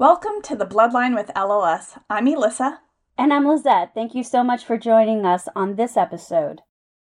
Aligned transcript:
Welcome 0.00 0.40
to 0.44 0.56
the 0.56 0.64
Bloodline 0.64 1.14
with 1.14 1.30
LLS. 1.36 2.00
I'm 2.08 2.26
Elissa. 2.26 2.80
And 3.18 3.34
I'm 3.34 3.46
Lizette. 3.46 3.92
Thank 3.92 4.14
you 4.14 4.24
so 4.24 4.42
much 4.42 4.64
for 4.64 4.78
joining 4.78 5.26
us 5.26 5.46
on 5.54 5.76
this 5.76 5.94
episode. 5.94 6.62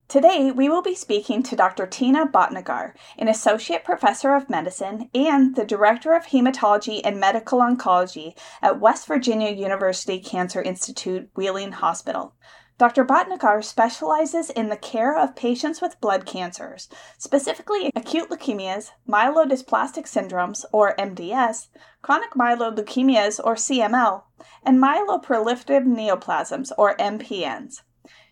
Today, 0.09 0.51
we 0.51 0.67
will 0.67 0.81
be 0.81 0.93
speaking 0.93 1.41
to 1.43 1.55
Dr. 1.55 1.87
Tina 1.87 2.27
Bhatnagar, 2.27 2.91
an 3.17 3.29
associate 3.29 3.85
professor 3.85 4.35
of 4.35 4.49
medicine 4.49 5.09
and 5.15 5.55
the 5.55 5.63
director 5.63 6.11
of 6.13 6.25
hematology 6.25 6.99
and 7.05 7.17
medical 7.17 7.59
oncology 7.59 8.37
at 8.61 8.81
West 8.81 9.07
Virginia 9.07 9.51
University 9.51 10.19
Cancer 10.19 10.61
Institute 10.61 11.29
Wheeling 11.33 11.71
Hospital. 11.71 12.35
Dr. 12.81 13.05
Bhatnagar 13.05 13.63
specializes 13.63 14.49
in 14.49 14.69
the 14.69 14.75
care 14.75 15.15
of 15.15 15.35
patients 15.35 15.81
with 15.81 16.01
blood 16.01 16.25
cancers, 16.25 16.89
specifically 17.15 17.91
acute 17.95 18.31
leukemias, 18.31 18.89
myelodysplastic 19.07 20.05
syndromes, 20.07 20.65
or 20.71 20.95
MDS, 20.95 21.67
chronic 22.01 22.31
myeloid 22.31 22.75
leukemias, 22.75 23.39
or 23.43 23.53
CML, 23.53 24.23
and 24.63 24.79
myeloproliferative 24.81 25.85
neoplasms, 25.85 26.71
or 26.75 26.97
MPNs. 26.97 27.83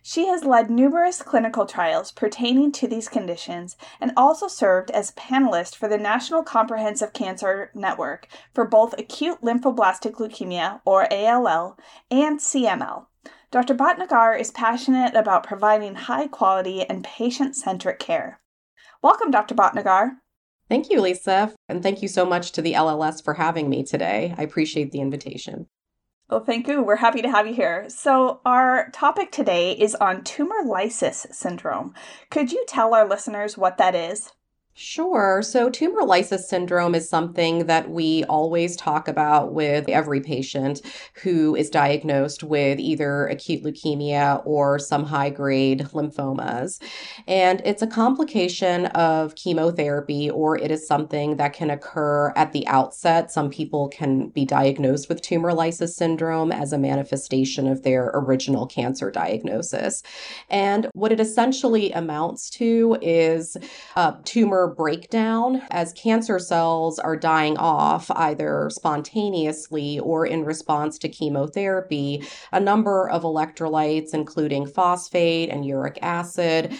She 0.02 0.26
has 0.26 0.44
led 0.44 0.72
numerous 0.72 1.22
clinical 1.22 1.68
trials 1.68 2.12
pertaining 2.12 2.72
to 2.72 2.88
these 2.88 3.08
conditions 3.08 3.78
and 4.02 4.12
also 4.18 4.48
served 4.48 4.90
as 4.90 5.12
panelist 5.12 5.76
for 5.76 5.88
the 5.88 6.00
National 6.00 6.42
Comprehensive 6.42 7.14
Cancer 7.14 7.70
Network 7.76 8.28
for 8.56 8.66
both 8.66 8.98
acute 8.98 9.44
lymphoblastic 9.44 10.14
leukemia, 10.14 10.82
or 10.86 11.08
ALL, 11.14 11.78
and 12.10 12.40
CML. 12.40 13.06
Dr. 13.52 13.74
Bhatnagar 13.74 14.40
is 14.40 14.52
passionate 14.52 15.16
about 15.16 15.44
providing 15.44 15.96
high 15.96 16.28
quality 16.28 16.84
and 16.84 17.04
patient 17.04 17.56
centric 17.56 17.98
care. 17.98 18.40
Welcome, 19.02 19.32
Dr. 19.32 19.56
Bhatnagar. 19.56 20.18
Thank 20.70 20.92
you, 20.92 21.02
Lisa. 21.02 21.56
And 21.68 21.82
thank 21.82 22.04
you 22.04 22.08
so 22.08 22.28
much 22.28 22.52
to 22.52 22.62
the 22.62 22.74
LLS 22.74 23.24
for 23.24 23.34
having 23.34 23.68
me 23.68 23.84
today. 23.84 24.36
I 24.38 24.44
appreciate 24.44 24.92
the 24.92 25.02
invitation. 25.02 25.66
Well, 26.30 26.44
thank 26.44 26.68
you. 26.68 26.84
We're 26.84 26.98
happy 26.98 27.24
to 27.24 27.32
have 27.32 27.48
you 27.48 27.56
here. 27.56 27.90
So, 27.90 28.40
our 28.46 28.92
topic 28.92 29.32
today 29.32 29.72
is 29.72 29.96
on 29.96 30.24
tumor 30.24 30.64
lysis 30.64 31.26
syndrome. 31.32 31.96
Could 32.30 32.52
you 32.52 32.64
tell 32.68 32.94
our 32.94 33.08
listeners 33.08 33.58
what 33.58 33.80
that 33.80 33.96
is? 33.96 34.32
Sure. 34.82 35.42
So, 35.42 35.70
tumor 35.70 36.06
lysis 36.06 36.48
syndrome 36.48 36.96
is 36.96 37.10
something 37.10 37.66
that 37.66 37.90
we 37.90 38.24
always 38.30 38.78
talk 38.78 39.10
about 39.10 39.54
with 39.54 39.90
every 39.90 40.22
patient 40.22 40.82
who 41.22 41.54
is 41.54 41.70
diagnosed 41.70 42.44
with 42.44 42.80
either 42.80 43.28
acute 43.28 43.62
leukemia 43.62 44.42
or 44.46 44.80
some 44.80 45.04
high 45.04 45.32
grade 45.32 45.82
lymphomas. 45.92 46.82
And 47.28 47.62
it's 47.66 47.82
a 47.82 47.88
complication 47.88 48.86
of 48.86 49.36
chemotherapy, 49.36 50.30
or 50.30 50.58
it 50.58 50.72
is 50.72 50.88
something 50.88 51.36
that 51.36 51.52
can 51.52 51.70
occur 51.70 52.32
at 52.38 52.54
the 52.54 52.66
outset. 52.68 53.34
Some 53.34 53.50
people 53.50 53.90
can 53.90 54.30
be 54.30 54.46
diagnosed 54.46 55.10
with 55.10 55.22
tumor 55.22 55.52
lysis 55.52 55.94
syndrome 55.98 56.54
as 56.54 56.72
a 56.72 56.78
manifestation 56.78 57.68
of 57.68 57.84
their 57.84 58.12
original 58.14 58.66
cancer 58.66 59.12
diagnosis. 59.12 60.04
And 60.50 60.88
what 60.94 61.12
it 61.12 61.20
essentially 61.20 61.92
amounts 61.92 62.50
to 62.52 62.98
is 63.02 63.58
a 63.98 64.16
tumor 64.24 64.69
breakdown 64.70 65.62
as 65.72 65.94
cancer 65.94 66.40
cells 66.40 67.00
are 67.00 67.18
dying 67.18 67.58
off 67.58 68.10
either 68.12 68.70
spontaneously 68.72 70.00
or 70.00 70.26
in 70.26 70.46
response 70.46 70.98
to 71.00 71.10
chemotherapy. 71.10 72.24
A 72.52 72.60
number 72.60 73.10
of 73.10 73.24
electrolytes, 73.24 74.14
including 74.14 74.66
phosphate 74.66 75.50
and 75.50 75.66
uric 75.66 76.00
acid, 76.02 76.74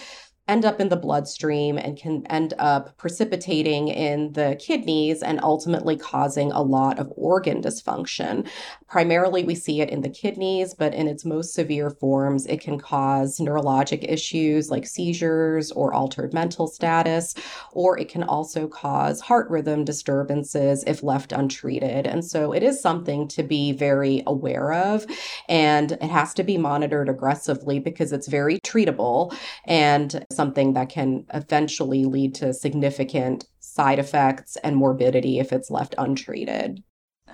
end 0.48 0.64
up 0.64 0.80
in 0.80 0.88
the 0.88 0.96
bloodstream 0.96 1.78
and 1.78 1.96
can 1.96 2.26
end 2.26 2.54
up 2.58 2.96
precipitating 2.96 3.88
in 3.88 4.32
the 4.32 4.56
kidneys 4.60 5.22
and 5.22 5.38
ultimately 5.42 5.96
causing 5.96 6.50
a 6.50 6.60
lot 6.60 6.98
of 6.98 7.12
organ 7.16 7.62
dysfunction. 7.62 8.48
Primarily, 8.88 9.44
we 9.44 9.54
see 9.54 9.80
it 9.80 9.90
in 9.90 10.00
the 10.00 10.08
kidneys, 10.08 10.74
but 10.74 10.92
in 10.92 11.06
its 11.06 11.24
most 11.24 11.54
severe 11.54 11.90
forms, 11.90 12.46
it 12.46 12.60
can 12.60 12.78
cause 12.78 13.38
neurologic 13.38 14.04
issues 14.08 14.70
like 14.70 14.86
seizures 14.86 15.70
or 15.70 15.94
altered 15.94 16.34
mental 16.34 16.66
status, 16.66 17.34
or 17.72 17.96
it 17.98 18.08
can 18.08 18.24
also 18.24 18.66
cause 18.66 19.20
heart 19.20 19.48
rhythm 19.50 19.84
disturbances 19.84 20.82
if 20.86 21.02
left 21.02 21.30
untreated. 21.30 22.06
And 22.06 22.24
so 22.24 22.52
it 22.52 22.64
is 22.64 22.80
something 22.80 23.28
to 23.28 23.44
be 23.44 23.72
very 23.72 24.24
aware 24.26 24.72
of, 24.72 25.06
and 25.48 25.92
it 25.92 26.02
has 26.02 26.34
to 26.34 26.42
be 26.42 26.58
monitored 26.58 27.08
aggressively 27.08 27.78
because 27.78 28.12
it's 28.12 28.26
very 28.26 28.58
treatable 28.60 29.32
and 29.64 30.24
something 30.40 30.72
that 30.72 30.88
can 30.88 31.26
eventually 31.34 32.06
lead 32.06 32.34
to 32.34 32.54
significant 32.54 33.44
side 33.58 33.98
effects 33.98 34.56
and 34.64 34.74
morbidity 34.74 35.38
if 35.38 35.52
it's 35.52 35.70
left 35.70 35.94
untreated. 35.98 36.82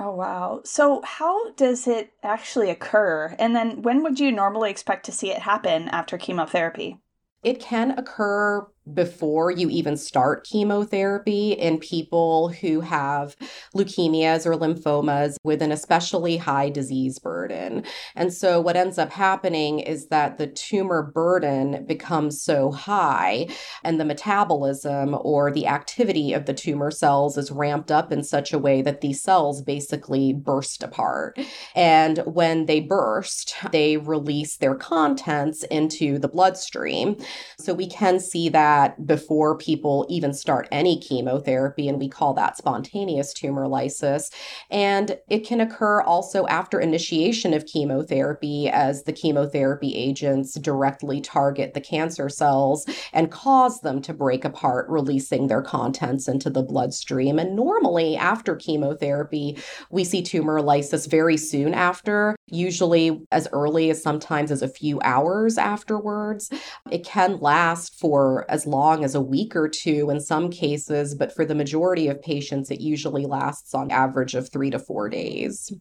Oh, 0.00 0.10
wow. 0.10 0.62
So, 0.64 1.00
how 1.04 1.52
does 1.52 1.86
it 1.86 2.10
actually 2.24 2.68
occur? 2.68 3.36
And 3.38 3.54
then, 3.54 3.82
when 3.82 4.02
would 4.02 4.18
you 4.18 4.32
normally 4.32 4.72
expect 4.72 5.06
to 5.06 5.12
see 5.12 5.30
it 5.30 5.38
happen 5.38 5.88
after 5.90 6.18
chemotherapy? 6.18 6.98
It 7.44 7.60
can 7.60 7.96
occur 7.96 8.66
before 8.92 9.50
you 9.50 9.68
even 9.68 9.96
start 9.96 10.46
chemotherapy 10.46 11.52
in 11.52 11.78
people 11.78 12.48
who 12.48 12.80
have 12.80 13.36
leukemias 13.74 14.46
or 14.46 14.54
lymphomas 14.54 15.36
with 15.42 15.60
an 15.60 15.72
especially 15.72 16.36
high 16.36 16.70
disease 16.70 17.18
burden. 17.18 17.84
And 18.14 18.32
so, 18.32 18.60
what 18.60 18.76
ends 18.76 18.98
up 18.98 19.10
happening 19.10 19.80
is 19.80 20.06
that 20.08 20.38
the 20.38 20.46
tumor 20.46 21.02
burden 21.02 21.84
becomes 21.86 22.40
so 22.40 22.70
high, 22.70 23.48
and 23.82 23.98
the 23.98 24.04
metabolism 24.04 25.16
or 25.20 25.50
the 25.50 25.66
activity 25.66 26.32
of 26.32 26.46
the 26.46 26.54
tumor 26.54 26.90
cells 26.90 27.36
is 27.36 27.50
ramped 27.50 27.90
up 27.90 28.12
in 28.12 28.22
such 28.22 28.52
a 28.52 28.58
way 28.58 28.82
that 28.82 29.00
these 29.00 29.22
cells 29.22 29.62
basically 29.62 30.32
burst 30.32 30.82
apart. 30.82 31.38
And 31.74 32.18
when 32.18 32.66
they 32.66 32.80
burst, 32.80 33.54
they 33.72 33.96
release 33.96 34.56
their 34.56 34.74
contents 34.74 35.64
into 35.64 36.18
the 36.18 36.28
bloodstream. 36.28 37.16
So, 37.58 37.74
we 37.74 37.88
can 37.88 38.20
see 38.20 38.48
that 38.50 38.75
that 38.76 39.06
before 39.06 39.56
people 39.56 40.04
even 40.10 40.34
start 40.34 40.68
any 40.70 40.98
chemotherapy, 41.00 41.88
and 41.88 41.98
we 41.98 42.10
call 42.10 42.34
that 42.34 42.58
spontaneous 42.58 43.32
tumor 43.32 43.66
lysis. 43.66 44.30
And 44.70 45.16
it 45.30 45.46
can 45.46 45.62
occur 45.62 46.02
also 46.02 46.46
after 46.46 46.78
initiation 46.78 47.54
of 47.54 47.64
chemotherapy, 47.64 48.68
as 48.68 49.04
the 49.04 49.14
chemotherapy 49.14 49.94
agents 49.94 50.52
directly 50.60 51.22
target 51.22 51.72
the 51.72 51.80
cancer 51.80 52.28
cells 52.28 52.84
and 53.14 53.30
cause 53.30 53.80
them 53.80 54.02
to 54.02 54.12
break 54.12 54.44
apart, 54.44 54.90
releasing 54.90 55.46
their 55.46 55.62
contents 55.62 56.28
into 56.28 56.50
the 56.50 56.62
bloodstream. 56.62 57.38
And 57.38 57.56
normally, 57.56 58.14
after 58.14 58.56
chemotherapy, 58.56 59.56
we 59.90 60.04
see 60.04 60.20
tumor 60.20 60.60
lysis 60.60 61.06
very 61.06 61.38
soon 61.38 61.72
after, 61.72 62.35
usually 62.48 63.26
as 63.32 63.48
early 63.52 63.90
as 63.90 64.02
sometimes 64.02 64.50
as 64.50 64.62
a 64.62 64.68
few 64.68 65.00
hours 65.02 65.58
afterwards. 65.58 66.50
It 66.90 67.04
can 67.04 67.38
last 67.38 67.98
for 67.98 68.44
as 68.48 68.66
long 68.66 69.04
as 69.04 69.14
a 69.14 69.20
week 69.20 69.56
or 69.56 69.68
two 69.68 70.10
in 70.10 70.20
some 70.20 70.50
cases, 70.50 71.14
but 71.14 71.34
for 71.34 71.44
the 71.44 71.54
majority 71.54 72.08
of 72.08 72.22
patients, 72.22 72.70
it 72.70 72.80
usually 72.80 73.26
lasts 73.26 73.74
on 73.74 73.90
average 73.90 74.34
of 74.34 74.50
three 74.50 74.70
to 74.70 74.78
four 74.78 75.08
days. 75.08 75.72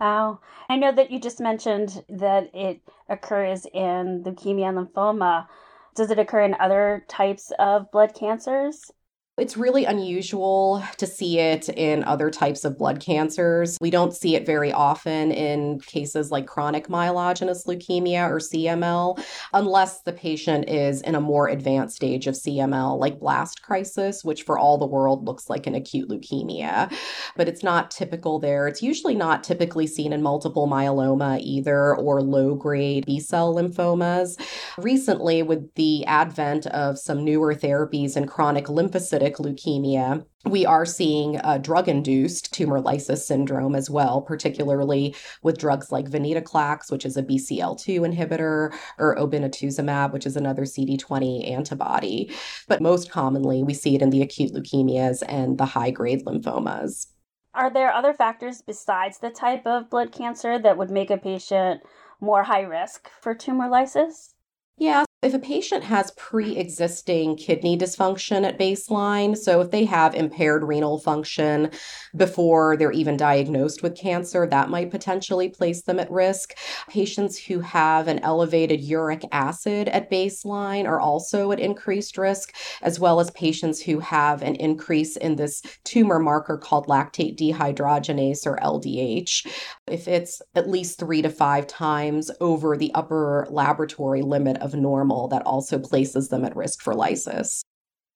Wow. 0.00 0.40
I 0.68 0.76
know 0.76 0.92
that 0.92 1.10
you 1.10 1.18
just 1.18 1.40
mentioned 1.40 2.04
that 2.08 2.50
it 2.54 2.80
occurs 3.08 3.66
in 3.72 4.22
leukemia 4.24 4.68
and 4.68 4.88
lymphoma. 4.88 5.46
Does 5.94 6.10
it 6.10 6.18
occur 6.18 6.42
in 6.42 6.54
other 6.60 7.04
types 7.08 7.50
of 7.58 7.90
blood 7.90 8.14
cancers? 8.14 8.90
It's 9.38 9.58
really 9.58 9.84
unusual 9.84 10.82
to 10.96 11.06
see 11.06 11.38
it 11.38 11.68
in 11.68 12.04
other 12.04 12.30
types 12.30 12.64
of 12.64 12.78
blood 12.78 13.00
cancers. 13.00 13.76
We 13.82 13.90
don't 13.90 14.14
see 14.14 14.34
it 14.34 14.46
very 14.46 14.72
often 14.72 15.30
in 15.30 15.78
cases 15.80 16.30
like 16.30 16.46
chronic 16.46 16.88
myelogenous 16.88 17.66
leukemia 17.66 18.30
or 18.30 18.38
CML, 18.38 19.22
unless 19.52 20.00
the 20.00 20.14
patient 20.14 20.70
is 20.70 21.02
in 21.02 21.14
a 21.14 21.20
more 21.20 21.48
advanced 21.48 21.96
stage 21.96 22.26
of 22.26 22.34
CML, 22.34 22.98
like 22.98 23.20
blast 23.20 23.60
crisis, 23.60 24.24
which 24.24 24.44
for 24.44 24.58
all 24.58 24.78
the 24.78 24.86
world 24.86 25.26
looks 25.26 25.50
like 25.50 25.66
an 25.66 25.74
acute 25.74 26.08
leukemia. 26.08 26.90
But 27.36 27.46
it's 27.46 27.62
not 27.62 27.90
typical 27.90 28.38
there. 28.38 28.66
It's 28.66 28.82
usually 28.82 29.14
not 29.14 29.44
typically 29.44 29.86
seen 29.86 30.14
in 30.14 30.22
multiple 30.22 30.66
myeloma 30.66 31.40
either 31.42 31.94
or 31.94 32.22
low 32.22 32.54
grade 32.54 33.04
B 33.04 33.20
cell 33.20 33.54
lymphomas. 33.54 34.40
Recently, 34.78 35.42
with 35.42 35.74
the 35.74 36.06
advent 36.06 36.66
of 36.68 36.98
some 36.98 37.22
newer 37.22 37.54
therapies 37.54 38.16
in 38.16 38.26
chronic 38.26 38.64
lymphocytic 38.64 39.25
leukemia, 39.34 40.24
we 40.44 40.64
are 40.64 40.86
seeing 40.86 41.40
uh, 41.40 41.58
drug 41.58 41.88
induced 41.88 42.54
tumor 42.54 42.80
lysis 42.80 43.26
syndrome 43.26 43.74
as 43.74 43.90
well, 43.90 44.22
particularly 44.22 45.14
with 45.42 45.58
drugs 45.58 45.90
like 45.92 46.08
venetoclax, 46.08 46.90
which 46.90 47.04
is 47.04 47.16
a 47.16 47.22
BCL2 47.22 48.00
inhibitor, 48.00 48.72
or 48.98 49.16
obinutuzumab, 49.16 50.12
which 50.12 50.26
is 50.26 50.36
another 50.36 50.62
CD20 50.62 51.50
antibody. 51.50 52.30
But 52.68 52.80
most 52.80 53.10
commonly, 53.10 53.62
we 53.62 53.74
see 53.74 53.94
it 53.94 54.02
in 54.02 54.10
the 54.10 54.22
acute 54.22 54.52
leukemias 54.52 55.22
and 55.28 55.58
the 55.58 55.66
high 55.66 55.90
grade 55.90 56.24
lymphomas. 56.24 57.08
Are 57.54 57.70
there 57.70 57.92
other 57.92 58.12
factors 58.12 58.62
besides 58.62 59.18
the 59.18 59.30
type 59.30 59.66
of 59.66 59.90
blood 59.90 60.12
cancer 60.12 60.58
that 60.58 60.76
would 60.76 60.90
make 60.90 61.10
a 61.10 61.16
patient 61.16 61.80
more 62.20 62.44
high 62.44 62.62
risk 62.62 63.10
for 63.20 63.34
tumor 63.34 63.68
lysis? 63.68 64.34
Yeah, 64.78 65.04
if 65.26 65.34
a 65.34 65.38
patient 65.40 65.82
has 65.82 66.12
pre 66.12 66.56
existing 66.56 67.36
kidney 67.36 67.76
dysfunction 67.76 68.44
at 68.44 68.60
baseline, 68.60 69.36
so 69.36 69.60
if 69.60 69.72
they 69.72 69.84
have 69.84 70.14
impaired 70.14 70.62
renal 70.62 71.00
function 71.00 71.68
before 72.14 72.76
they're 72.76 72.92
even 72.92 73.16
diagnosed 73.16 73.82
with 73.82 73.96
cancer, 73.96 74.46
that 74.46 74.70
might 74.70 74.92
potentially 74.92 75.48
place 75.48 75.82
them 75.82 75.98
at 75.98 76.08
risk. 76.12 76.54
Patients 76.88 77.36
who 77.36 77.58
have 77.58 78.06
an 78.06 78.20
elevated 78.20 78.80
uric 78.80 79.24
acid 79.32 79.88
at 79.88 80.08
baseline 80.12 80.86
are 80.86 81.00
also 81.00 81.50
at 81.50 81.58
increased 81.58 82.16
risk, 82.16 82.54
as 82.80 83.00
well 83.00 83.18
as 83.18 83.32
patients 83.32 83.82
who 83.82 83.98
have 83.98 84.42
an 84.42 84.54
increase 84.54 85.16
in 85.16 85.34
this 85.34 85.60
tumor 85.82 86.20
marker 86.20 86.56
called 86.56 86.86
lactate 86.86 87.36
dehydrogenase 87.36 88.46
or 88.46 88.58
LDH. 88.58 89.44
If 89.88 90.06
it's 90.06 90.40
at 90.54 90.70
least 90.70 91.00
three 91.00 91.20
to 91.22 91.30
five 91.30 91.66
times 91.66 92.30
over 92.40 92.76
the 92.76 92.92
upper 92.94 93.48
laboratory 93.50 94.22
limit 94.22 94.58
of 94.58 94.74
normal, 94.74 95.15
normal 95.16 95.28
that 95.28 95.46
also 95.46 95.78
places 95.78 96.28
them 96.28 96.44
at 96.44 96.56
risk 96.56 96.82
for 96.82 96.94
lysis. 96.94 97.62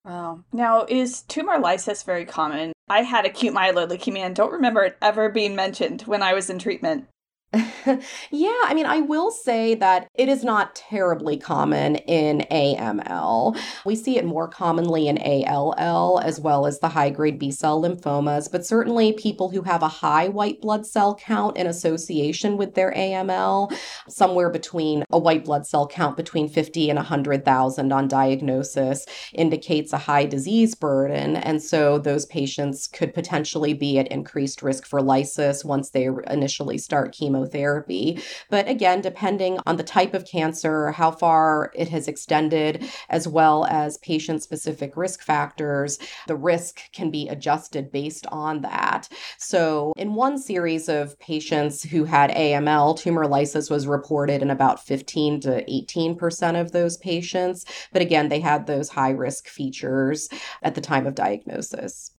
Wow. 0.05 0.45
Now, 0.53 0.87
is 0.89 1.23
tumor 1.23 1.59
lysis 1.59 2.03
very 2.03 2.25
common? 2.25 2.73
I 2.89 3.03
had 3.03 3.27
acute 3.27 3.55
myeloid 3.55 3.91
leukemia 3.91 4.21
and 4.27 4.35
don't 4.35 4.53
remember 4.53 4.83
it 4.83 4.97
ever 5.03 5.29
being 5.29 5.55
mentioned 5.55 6.03
when 6.03 6.23
I 6.23 6.35
was 6.35 6.51
in 6.51 6.59
treatment. 6.59 7.07
yeah, 8.31 8.61
I 8.65 8.75
mean, 8.75 8.87
I 8.87 9.01
will 9.01 9.33
say 9.33 9.75
that 9.75 10.09
it 10.15 10.29
is 10.29 10.45
not 10.45 10.77
terribly 10.77 11.37
common 11.37 11.97
in 11.97 12.47
AML. 12.49 13.59
We 13.85 13.97
see 13.97 14.19
it 14.19 14.25
more 14.25 14.47
commonly 14.47 15.09
in 15.09 15.19
ALL 15.19 16.21
as 16.21 16.39
well 16.39 16.65
as 16.65 16.79
the 16.79 16.91
high 16.91 17.11
grade 17.11 17.41
B 17.41 17.51
cell 17.51 17.83
lymphomas, 17.83 18.51
but 18.51 18.65
certainly 18.65 19.13
people 19.15 19.51
who 19.51 19.63
have 19.63 19.83
a 19.83 19.89
high 19.89 20.29
white 20.29 20.61
blood 20.61 20.87
cell 20.87 21.17
count 21.17 21.57
in 21.57 21.67
association 21.67 22.57
with 22.57 22.75
their 22.75 22.93
AML, 22.93 23.77
somewhere 24.09 24.51
between 24.51 25.03
a 25.11 25.19
white 25.19 25.45
blood 25.45 25.67
cell 25.67 25.89
count 25.89 26.17
between 26.17 26.49
50 26.49 26.89
and 26.89 26.99
100,000 26.99 27.93
on 27.93 28.07
diagnosis, 28.07 29.07
indicates 29.33 29.93
a 29.93 29.99
high 29.99 30.25
disease 30.25 30.77
burden. 30.77 31.35
And 31.35 31.61
so 31.61 31.99
those 31.99 32.27
patients 32.27 32.87
could 32.87 33.13
potentially 33.13 33.75
be 33.75 33.99
at 33.99 34.07
increased 34.07 34.63
risk 34.63 34.87
for 34.87 35.03
lysis 35.03 35.65
once 35.65 35.91
they 35.91 36.09
initially 36.29 36.79
start 36.79 37.13
chemo 37.13 37.40
chemotherapy. 37.41 38.21
But 38.49 38.69
again, 38.69 39.01
depending 39.01 39.59
on 39.67 39.77
the 39.77 39.83
type 39.83 40.15
of 40.15 40.27
cancer, 40.27 40.91
how 40.93 41.11
far 41.11 41.73
it 41.75 41.89
has 41.89 42.09
extended, 42.09 42.85
as 43.09 43.27
well 43.27 43.65
as 43.67 43.99
patient 43.99 44.43
specific 44.43 44.97
risk 44.97 45.23
factors, 45.23 45.99
the 46.27 46.37
risk 46.37 46.81
can 46.93 47.11
be 47.11 47.29
adjusted 47.29 47.91
based 47.91 48.27
on 48.29 48.63
that. 48.63 49.09
So, 49.39 49.93
in 49.97 50.15
one 50.15 50.39
series 50.39 50.89
of 50.89 51.19
patients 51.19 51.83
who 51.83 52.05
had 52.05 52.31
AML, 52.31 52.99
tumor 52.99 53.27
lysis 53.27 53.71
was 53.71 53.87
reported 53.87 54.43
in 54.43 54.51
about 54.51 54.85
15 54.85 55.41
to 55.41 55.65
18% 55.65 56.61
of 56.61 56.73
those 56.73 56.97
patients. 56.99 57.65
But 57.93 58.03
again, 58.03 58.29
they 58.29 58.41
had 58.41 58.67
those 58.67 58.91
high 58.91 59.11
risk 59.11 59.49
features 59.49 60.29
at 60.63 60.75
the 60.75 60.81
time 60.81 61.07
of 61.07 61.15
diagnosis. 61.15 62.13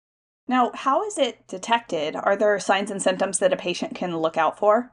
Now, 0.47 0.71
how 0.74 1.03
is 1.06 1.17
it 1.17 1.47
detected? 1.47 2.15
Are 2.15 2.35
there 2.35 2.59
signs 2.59 2.91
and 2.91 3.01
symptoms 3.01 3.39
that 3.39 3.53
a 3.53 3.57
patient 3.57 3.95
can 3.95 4.17
look 4.17 4.38
out 4.38 4.57
for? 4.57 4.91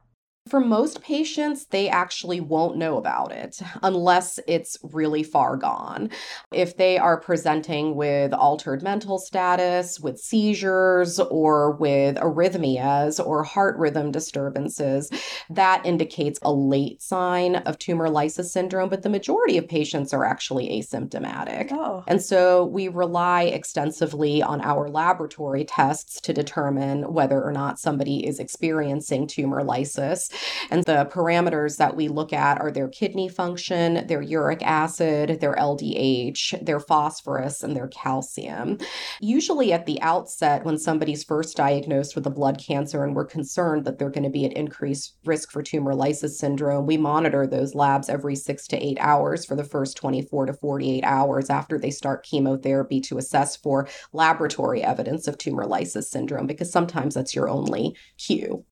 For 0.49 0.61
most 0.61 1.03
patients, 1.03 1.67
they 1.67 1.89
actually 1.89 2.41
won't 2.41 2.77
know 2.77 2.97
about 2.97 3.33
it 3.33 3.61
unless 3.83 4.39
it's 4.47 4.79
really 4.83 5.23
far 5.23 5.57
gone. 5.57 6.11
If 6.53 6.77
they 6.77 6.99
are 6.99 7.21
presenting 7.21 7.95
with 7.97 8.33
altered 8.33 8.83
mental 8.83 9.19
status, 9.19 10.01
with 10.01 10.19
seizures, 10.19 11.19
or 11.21 11.73
with 11.73 12.17
arrhythmias 12.17 13.25
or 13.25 13.43
heart 13.45 13.77
rhythm 13.79 14.11
disturbances, 14.11 15.11
that 15.51 15.85
indicates 15.85 16.39
a 16.43 16.53
late 16.53 17.03
sign 17.03 17.57
of 17.57 17.79
tumor 17.79 18.09
lysis 18.09 18.53
syndrome. 18.53 18.89
But 18.89 19.03
the 19.03 19.09
majority 19.09 19.59
of 19.59 19.69
patients 19.69 20.13
are 20.15 20.25
actually 20.25 20.69
asymptomatic. 20.69 21.69
Oh. 21.73 22.05
And 22.07 22.23
so 22.23 22.65
we 22.65 22.89
rely 22.89 23.43
extensively 23.45 24.43
on 24.43 24.61
our 24.61 24.89
laboratory 24.89 25.65
tests 25.65 26.21
to 26.23 26.33
determine 26.33 27.13
whether 27.13 27.43
or 27.43 27.53
not 27.53 27.79
somebody 27.79 28.27
is 28.27 28.39
experiencing 28.39 29.27
tumor 29.27 29.63
lysis. 29.63 30.31
And 30.71 30.85
the 30.85 31.09
parameters 31.11 31.77
that 31.77 31.97
we 31.97 32.09
look 32.09 32.33
at 32.33 32.61
are 32.61 32.71
their 32.71 32.89
kidney 32.89 33.29
function, 33.29 34.07
their 34.07 34.23
uric 34.23 34.63
acid, 34.63 35.41
their 35.41 35.55
LDH, 35.55 36.65
their 36.65 36.81
phosphorus, 36.81 37.63
and 37.63 37.77
their 37.77 37.89
calcium. 37.89 38.79
Usually 39.21 39.73
at 39.73 39.87
the 39.87 40.01
outset, 40.03 40.65
when 40.65 40.79
somebody's 40.79 41.25
first 41.25 41.57
diagnosed 41.57 42.15
with 42.15 42.27
a 42.27 42.31
blood 42.31 42.59
cancer 42.59 43.05
and 43.05 43.15
we're 43.15 43.25
concerned 43.25 43.85
that 43.85 43.99
they're 43.99 44.11
going 44.11 44.25
to 44.25 44.31
be 44.31 44.45
at 44.45 44.53
increased 44.53 45.17
risk 45.25 45.51
for 45.51 45.63
tumor 45.63 45.95
lysis 45.95 46.39
syndrome, 46.39 46.87
we 46.87 46.97
monitor 46.97 47.47
those 47.47 47.75
labs 47.75 48.09
every 48.09 48.37
six 48.37 48.67
to 48.69 48.77
eight 48.77 48.99
hours 49.01 49.45
for 49.45 49.55
the 49.55 49.65
first 49.65 49.97
24 49.97 50.47
to 50.47 50.53
48 50.53 51.05
hours 51.05 51.51
after 51.51 51.79
they 51.79 51.91
start 51.91 52.25
chemotherapy 52.25 53.01
to 53.01 53.19
assess 53.19 53.57
for 53.57 53.89
laboratory 54.13 54.83
evidence 54.83 55.27
of 55.29 55.39
tumor 55.39 55.67
lysis 55.67 56.11
syndrome, 56.11 56.47
because 56.47 56.71
sometimes 56.71 57.15
that's 57.15 57.35
your 57.35 57.49
only 57.49 57.95
cue. 58.19 58.65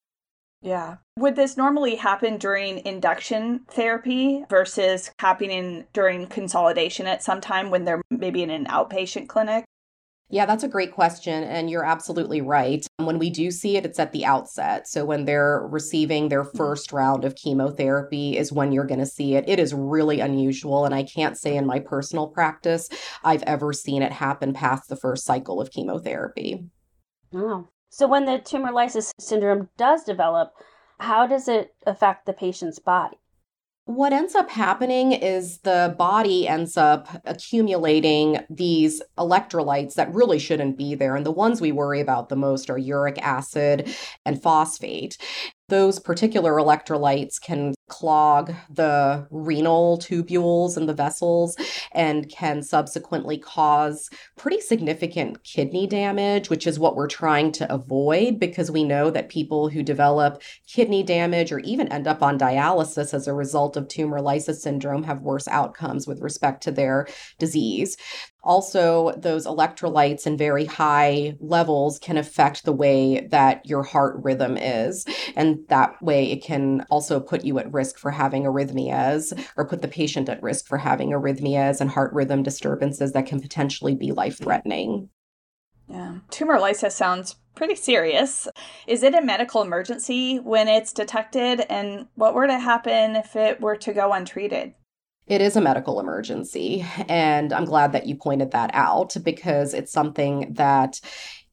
Yeah. 0.62 0.96
Would 1.18 1.36
this 1.36 1.56
normally 1.56 1.96
happen 1.96 2.38
during 2.38 2.84
induction 2.84 3.60
therapy 3.70 4.44
versus 4.50 5.10
happening 5.20 5.84
during 5.92 6.26
consolidation 6.26 7.06
at 7.06 7.22
some 7.22 7.40
time 7.40 7.70
when 7.70 7.84
they're 7.84 8.02
maybe 8.10 8.42
in 8.42 8.50
an 8.50 8.66
outpatient 8.66 9.28
clinic? 9.28 9.64
Yeah, 10.28 10.44
that's 10.44 10.64
a 10.64 10.68
great 10.68 10.92
question. 10.92 11.44
And 11.44 11.70
you're 11.70 11.84
absolutely 11.84 12.40
right. 12.40 12.84
When 12.96 13.20
we 13.20 13.30
do 13.30 13.52
see 13.52 13.76
it, 13.76 13.86
it's 13.86 14.00
at 14.00 14.10
the 14.10 14.24
outset. 14.24 14.88
So 14.88 15.04
when 15.04 15.24
they're 15.24 15.64
receiving 15.70 16.28
their 16.28 16.42
mm-hmm. 16.42 16.56
first 16.56 16.92
round 16.92 17.24
of 17.24 17.36
chemotherapy 17.36 18.36
is 18.36 18.52
when 18.52 18.72
you're 18.72 18.86
going 18.86 18.98
to 18.98 19.06
see 19.06 19.36
it. 19.36 19.48
It 19.48 19.60
is 19.60 19.72
really 19.72 20.18
unusual. 20.18 20.84
And 20.84 20.94
I 20.94 21.04
can't 21.04 21.38
say 21.38 21.56
in 21.56 21.64
my 21.64 21.78
personal 21.78 22.26
practice 22.26 22.88
I've 23.22 23.44
ever 23.44 23.72
seen 23.72 24.02
it 24.02 24.10
happen 24.10 24.52
past 24.52 24.88
the 24.88 24.96
first 24.96 25.24
cycle 25.24 25.60
of 25.60 25.70
chemotherapy. 25.70 26.64
Oh, 27.32 27.68
so 27.90 28.06
when 28.06 28.24
the 28.24 28.38
tumor 28.38 28.72
lysis 28.72 29.12
syndrome 29.18 29.68
does 29.76 30.04
develop, 30.04 30.52
how 30.98 31.26
does 31.26 31.48
it 31.48 31.74
affect 31.86 32.26
the 32.26 32.32
patient's 32.32 32.78
body? 32.78 33.18
What 33.84 34.12
ends 34.12 34.34
up 34.34 34.50
happening 34.50 35.12
is 35.12 35.58
the 35.58 35.94
body 35.96 36.48
ends 36.48 36.76
up 36.76 37.06
accumulating 37.24 38.40
these 38.50 39.00
electrolytes 39.16 39.94
that 39.94 40.12
really 40.12 40.40
shouldn't 40.40 40.76
be 40.76 40.96
there. 40.96 41.14
And 41.14 41.24
the 41.24 41.30
ones 41.30 41.60
we 41.60 41.70
worry 41.70 42.00
about 42.00 42.28
the 42.28 42.34
most 42.34 42.68
are 42.68 42.78
uric 42.78 43.16
acid 43.22 43.94
and 44.24 44.42
phosphate. 44.42 45.16
Those 45.68 46.00
particular 46.00 46.54
electrolytes 46.54 47.40
can 47.40 47.75
clog 47.88 48.52
the 48.68 49.26
renal 49.30 49.98
tubules 49.98 50.76
and 50.76 50.88
the 50.88 50.94
vessels 50.94 51.56
and 51.92 52.28
can 52.28 52.62
subsequently 52.62 53.38
cause 53.38 54.10
pretty 54.36 54.60
significant 54.60 55.42
kidney 55.44 55.86
damage, 55.86 56.50
which 56.50 56.66
is 56.66 56.78
what 56.78 56.96
we're 56.96 57.06
trying 57.06 57.52
to 57.52 57.72
avoid 57.72 58.40
because 58.40 58.70
we 58.70 58.84
know 58.84 59.10
that 59.10 59.28
people 59.28 59.68
who 59.68 59.82
develop 59.82 60.42
kidney 60.66 61.02
damage 61.02 61.52
or 61.52 61.60
even 61.60 61.90
end 61.92 62.06
up 62.06 62.22
on 62.22 62.38
dialysis 62.38 63.14
as 63.14 63.26
a 63.26 63.34
result 63.34 63.76
of 63.76 63.88
tumor 63.88 64.20
lysis 64.20 64.62
syndrome 64.62 65.04
have 65.04 65.20
worse 65.22 65.48
outcomes 65.48 66.06
with 66.06 66.20
respect 66.20 66.62
to 66.62 66.70
their 66.70 67.06
disease. 67.38 67.96
Also, 68.46 69.12
those 69.16 69.44
electrolytes 69.44 70.24
in 70.24 70.36
very 70.36 70.64
high 70.66 71.36
levels 71.40 71.98
can 71.98 72.16
affect 72.16 72.64
the 72.64 72.72
way 72.72 73.26
that 73.32 73.66
your 73.66 73.82
heart 73.82 74.14
rhythm 74.22 74.56
is. 74.56 75.04
And 75.34 75.58
that 75.68 76.00
way, 76.00 76.30
it 76.30 76.44
can 76.44 76.86
also 76.88 77.18
put 77.18 77.44
you 77.44 77.58
at 77.58 77.72
risk 77.76 77.98
for 77.98 78.10
having 78.10 78.42
arrhythmias 78.42 79.38
or 79.56 79.68
put 79.68 79.82
the 79.82 79.88
patient 79.88 80.28
at 80.28 80.42
risk 80.42 80.66
for 80.66 80.78
having 80.78 81.10
arrhythmias 81.10 81.80
and 81.80 81.90
heart 81.90 82.12
rhythm 82.12 82.42
disturbances 82.42 83.12
that 83.12 83.26
can 83.26 83.40
potentially 83.40 83.94
be 83.94 84.10
life 84.10 84.38
threatening. 84.38 85.08
Yeah. 85.88 86.16
Tumor 86.30 86.58
lysis 86.58 86.96
sounds 86.96 87.36
pretty 87.54 87.76
serious. 87.76 88.48
Is 88.86 89.02
it 89.02 89.14
a 89.14 89.22
medical 89.22 89.62
emergency 89.62 90.38
when 90.38 90.66
it's 90.68 90.92
detected? 90.92 91.60
And 91.70 92.08
what 92.16 92.34
were 92.34 92.46
to 92.46 92.58
happen 92.58 93.14
if 93.14 93.36
it 93.36 93.60
were 93.60 93.76
to 93.76 93.92
go 93.92 94.12
untreated? 94.12 94.74
It 95.26 95.40
is 95.40 95.56
a 95.56 95.60
medical 95.60 95.98
emergency. 95.98 96.86
And 97.08 97.52
I'm 97.52 97.64
glad 97.64 97.92
that 97.92 98.06
you 98.06 98.16
pointed 98.16 98.52
that 98.52 98.70
out 98.72 99.16
because 99.24 99.74
it's 99.74 99.92
something 99.92 100.52
that 100.54 101.00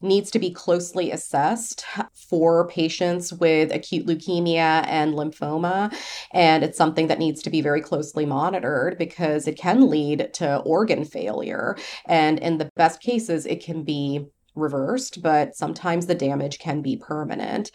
needs 0.03 0.29
to 0.31 0.39
be 0.39 0.51
closely 0.51 1.11
assessed 1.11 1.85
for 2.13 2.67
patients 2.67 3.33
with 3.33 3.71
acute 3.71 4.05
leukemia 4.05 4.85
and 4.87 5.13
lymphoma. 5.13 5.93
And 6.31 6.63
it's 6.63 6.77
something 6.77 7.07
that 7.07 7.19
needs 7.19 7.41
to 7.43 7.49
be 7.49 7.61
very 7.61 7.81
closely 7.81 8.25
monitored 8.25 8.97
because 8.97 9.47
it 9.47 9.57
can 9.57 9.89
lead 9.89 10.33
to 10.35 10.57
organ 10.57 11.05
failure. 11.05 11.77
And 12.05 12.39
in 12.39 12.57
the 12.57 12.69
best 12.75 13.01
cases, 13.01 13.45
it 13.45 13.63
can 13.63 13.83
be 13.83 14.27
reversed, 14.55 15.21
but 15.21 15.55
sometimes 15.55 16.05
the 16.05 16.15
damage 16.15 16.59
can 16.59 16.81
be 16.81 16.97
permanent. 16.97 17.71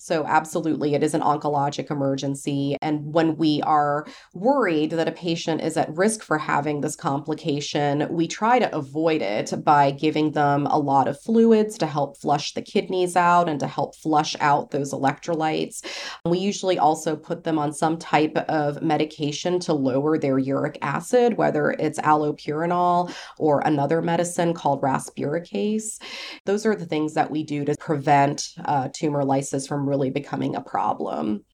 So, 0.00 0.24
absolutely, 0.26 0.94
it 0.94 1.02
is 1.02 1.12
an 1.12 1.20
oncologic 1.22 1.90
emergency. 1.90 2.76
And 2.80 3.12
when 3.12 3.36
we 3.36 3.60
are 3.62 4.06
worried 4.32 4.92
that 4.92 5.08
a 5.08 5.12
patient 5.12 5.60
is 5.60 5.76
at 5.76 5.94
risk 5.94 6.22
for 6.22 6.38
having 6.38 6.80
this 6.80 6.94
complication, 6.96 8.06
we 8.08 8.28
try 8.28 8.60
to 8.60 8.74
avoid 8.74 9.22
it 9.22 9.52
by 9.64 9.90
giving 9.90 10.32
them 10.32 10.66
a 10.66 10.78
lot 10.78 11.08
of 11.08 11.20
fluids 11.20 11.76
to 11.78 11.86
help 11.86 12.16
flush 12.16 12.54
the 12.54 12.62
kidneys 12.62 13.16
out 13.16 13.48
and 13.48 13.58
to 13.60 13.66
help 13.66 13.96
flush 13.96 14.36
out 14.40 14.70
those 14.70 14.94
electrolytes. 14.94 15.84
We 16.24 16.38
usually 16.38 16.78
also 16.78 17.16
put 17.16 17.42
them 17.42 17.58
on 17.58 17.72
some 17.72 17.98
type 17.98 18.36
of 18.48 18.80
medication 18.80 19.58
to 19.60 19.74
lower 19.74 20.16
their 20.16 20.38
uric 20.38 20.78
acid, 20.80 21.36
whether 21.36 21.72
it's 21.72 21.98
allopurinol 21.98 23.12
or 23.36 23.60
another 23.60 24.00
medicine 24.00 24.54
called 24.54 24.80
rasburicase. 24.80 25.98
Those 26.44 26.66
are 26.66 26.74
the 26.74 26.86
things 26.86 27.14
that 27.14 27.30
we 27.30 27.42
do 27.42 27.64
to 27.64 27.74
prevent 27.78 28.54
uh, 28.64 28.88
tumor 28.92 29.24
lysis 29.24 29.66
from 29.66 29.88
really 29.88 30.10
becoming 30.10 30.54
a 30.54 30.60
problem. 30.60 31.44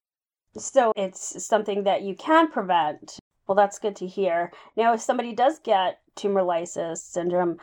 So 0.57 0.93
it's 0.95 1.45
something 1.45 1.83
that 1.83 2.03
you 2.03 2.15
can 2.15 2.49
prevent. 2.49 3.19
Well, 3.47 3.55
that's 3.55 3.79
good 3.79 3.95
to 3.97 4.07
hear. 4.07 4.51
Now, 4.75 4.93
if 4.93 5.01
somebody 5.01 5.33
does 5.33 5.59
get 5.59 5.99
tumor 6.15 6.43
lysis 6.43 7.03
syndrome, 7.03 7.57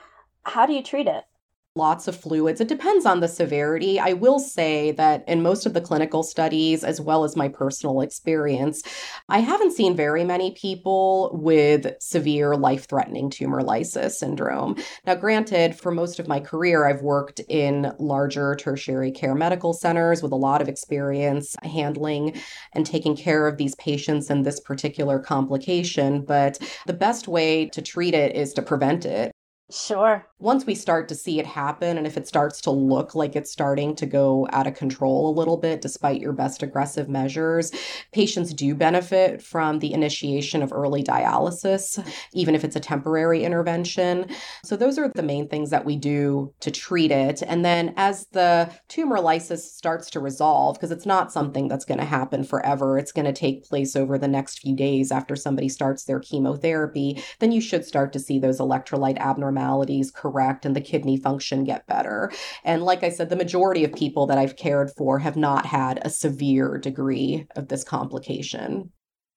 how 0.45 0.67
do 0.67 0.73
you 0.73 0.83
treat 0.83 1.07
it? 1.07 1.25
Lots 1.75 2.07
of 2.07 2.15
fluids. 2.15 2.61
It 2.61 2.69
depends 2.69 3.07
on 3.07 3.21
the 3.21 3.29
severity. 3.29 3.99
I 3.99 4.13
will 4.13 4.39
say 4.39 4.91
that 4.93 5.25
in 5.27 5.43
most 5.43 5.65
of 5.65 5.73
the 5.73 5.81
clinical 5.81 6.23
studies, 6.23 6.85
as 6.85 7.01
well 7.01 7.25
as 7.25 7.35
my 7.35 7.49
personal 7.49 8.03
experience, 8.03 8.83
I 9.29 9.39
haven't 9.39 9.73
seen 9.73 9.97
very 9.97 10.23
many 10.23 10.53
people 10.53 11.31
with 11.33 11.95
severe 11.99 12.57
life 12.57 12.87
threatening 12.89 13.31
tumor 13.31 13.63
lysis 13.63 14.19
syndrome. 14.19 14.77
Now, 15.07 15.15
granted, 15.15 15.75
for 15.75 15.91
most 15.91 16.19
of 16.19 16.29
my 16.29 16.41
career, 16.41 16.87
I've 16.87 17.03
worked 17.03 17.41
in 17.49 17.93
larger 17.99 18.55
tertiary 18.55 19.11
care 19.11 19.35
medical 19.35 19.73
centers 19.73 20.23
with 20.23 20.33
a 20.33 20.37
lot 20.37 20.61
of 20.61 20.69
experience 20.69 21.57
handling 21.63 22.39
and 22.75 22.85
taking 22.85 23.17
care 23.17 23.47
of 23.47 23.57
these 23.57 23.75
patients 23.77 24.29
and 24.29 24.45
this 24.45 24.61
particular 24.61 25.19
complication. 25.19 26.23
But 26.23 26.59
the 26.87 26.93
best 26.93 27.29
way 27.29 27.67
to 27.71 27.81
treat 27.81 28.13
it 28.13 28.37
is 28.37 28.53
to 28.55 28.63
prevent 28.63 29.07
it. 29.07 29.33
Sure. 29.71 30.27
Once 30.43 30.67
we 30.67 30.75
start 30.75 31.09
to 31.09 31.15
see 31.15 31.39
it 31.39 31.47
happen, 31.47 31.97
and 31.97 32.05
if 32.05 32.17
it 32.17 32.27
starts 32.27 32.61
to 32.61 32.69
look 32.69 33.15
like 33.15 33.37
it's 33.37 33.53
starting 33.53 33.95
to 33.95 34.05
go 34.05 34.45
out 34.51 34.67
of 34.67 34.75
control 34.75 35.31
a 35.31 35.39
little 35.39 35.57
bit, 35.57 35.81
despite 35.81 36.21
your 36.21 36.33
best 36.33 36.65
aggressive 36.65 37.09
measures, 37.09 37.71
patients 38.11 38.53
do 38.53 38.75
benefit 38.75 39.41
from 39.41 39.79
the 39.79 39.93
initiation 39.93 40.61
of 40.61 40.73
early 40.73 41.05
dialysis, 41.05 42.05
even 42.33 42.57
if 42.57 42.65
it's 42.65 42.75
a 42.75 42.81
temporary 42.81 43.45
intervention. 43.45 44.27
So, 44.65 44.77
those 44.77 44.99
are 44.99 45.13
the 45.15 45.23
main 45.23 45.47
things 45.47 45.71
that 45.71 45.85
we 45.85 45.95
do 45.95 46.53
to 46.59 46.73
treat 46.73 47.13
it. 47.13 47.41
And 47.47 47.65
then, 47.65 47.95
as 47.97 48.27
the 48.33 48.69
tumor 48.89 49.21
lysis 49.21 49.73
starts 49.73 50.11
to 50.11 50.19
resolve, 50.19 50.75
because 50.75 50.91
it's 50.91 51.07
not 51.07 51.31
something 51.31 51.69
that's 51.69 51.85
going 51.85 52.01
to 52.01 52.05
happen 52.05 52.43
forever, 52.43 52.99
it's 52.99 53.13
going 53.13 53.27
to 53.27 53.33
take 53.33 53.63
place 53.63 53.95
over 53.95 54.19
the 54.19 54.27
next 54.27 54.59
few 54.59 54.75
days 54.75 55.13
after 55.13 55.37
somebody 55.37 55.69
starts 55.69 56.03
their 56.03 56.19
chemotherapy, 56.19 57.23
then 57.39 57.53
you 57.53 57.61
should 57.61 57.85
start 57.85 58.13
to 58.13 58.19
see 58.19 58.41
those 58.41 58.59
electrolyte 58.59 59.19
abnormalities 59.19 60.11
correct 60.33 60.65
and 60.65 60.75
the 60.75 60.81
kidney 60.81 61.17
function 61.17 61.65
get 61.65 61.87
better. 61.87 62.33
And 62.65 62.83
like 62.83 63.03
I 63.03 63.11
said, 63.11 63.29
the 63.29 63.37
majority 63.37 63.85
of 63.85 63.93
people 63.93 64.27
that 64.27 64.39
I've 64.39 64.57
cared 64.57 64.91
for 64.97 65.19
have 65.19 65.37
not 65.37 65.67
had 65.67 66.01
a 66.03 66.11
severe 66.11 66.79
degree 66.79 67.47
of 67.57 67.69
this 67.69 67.85
complication. 67.85 68.91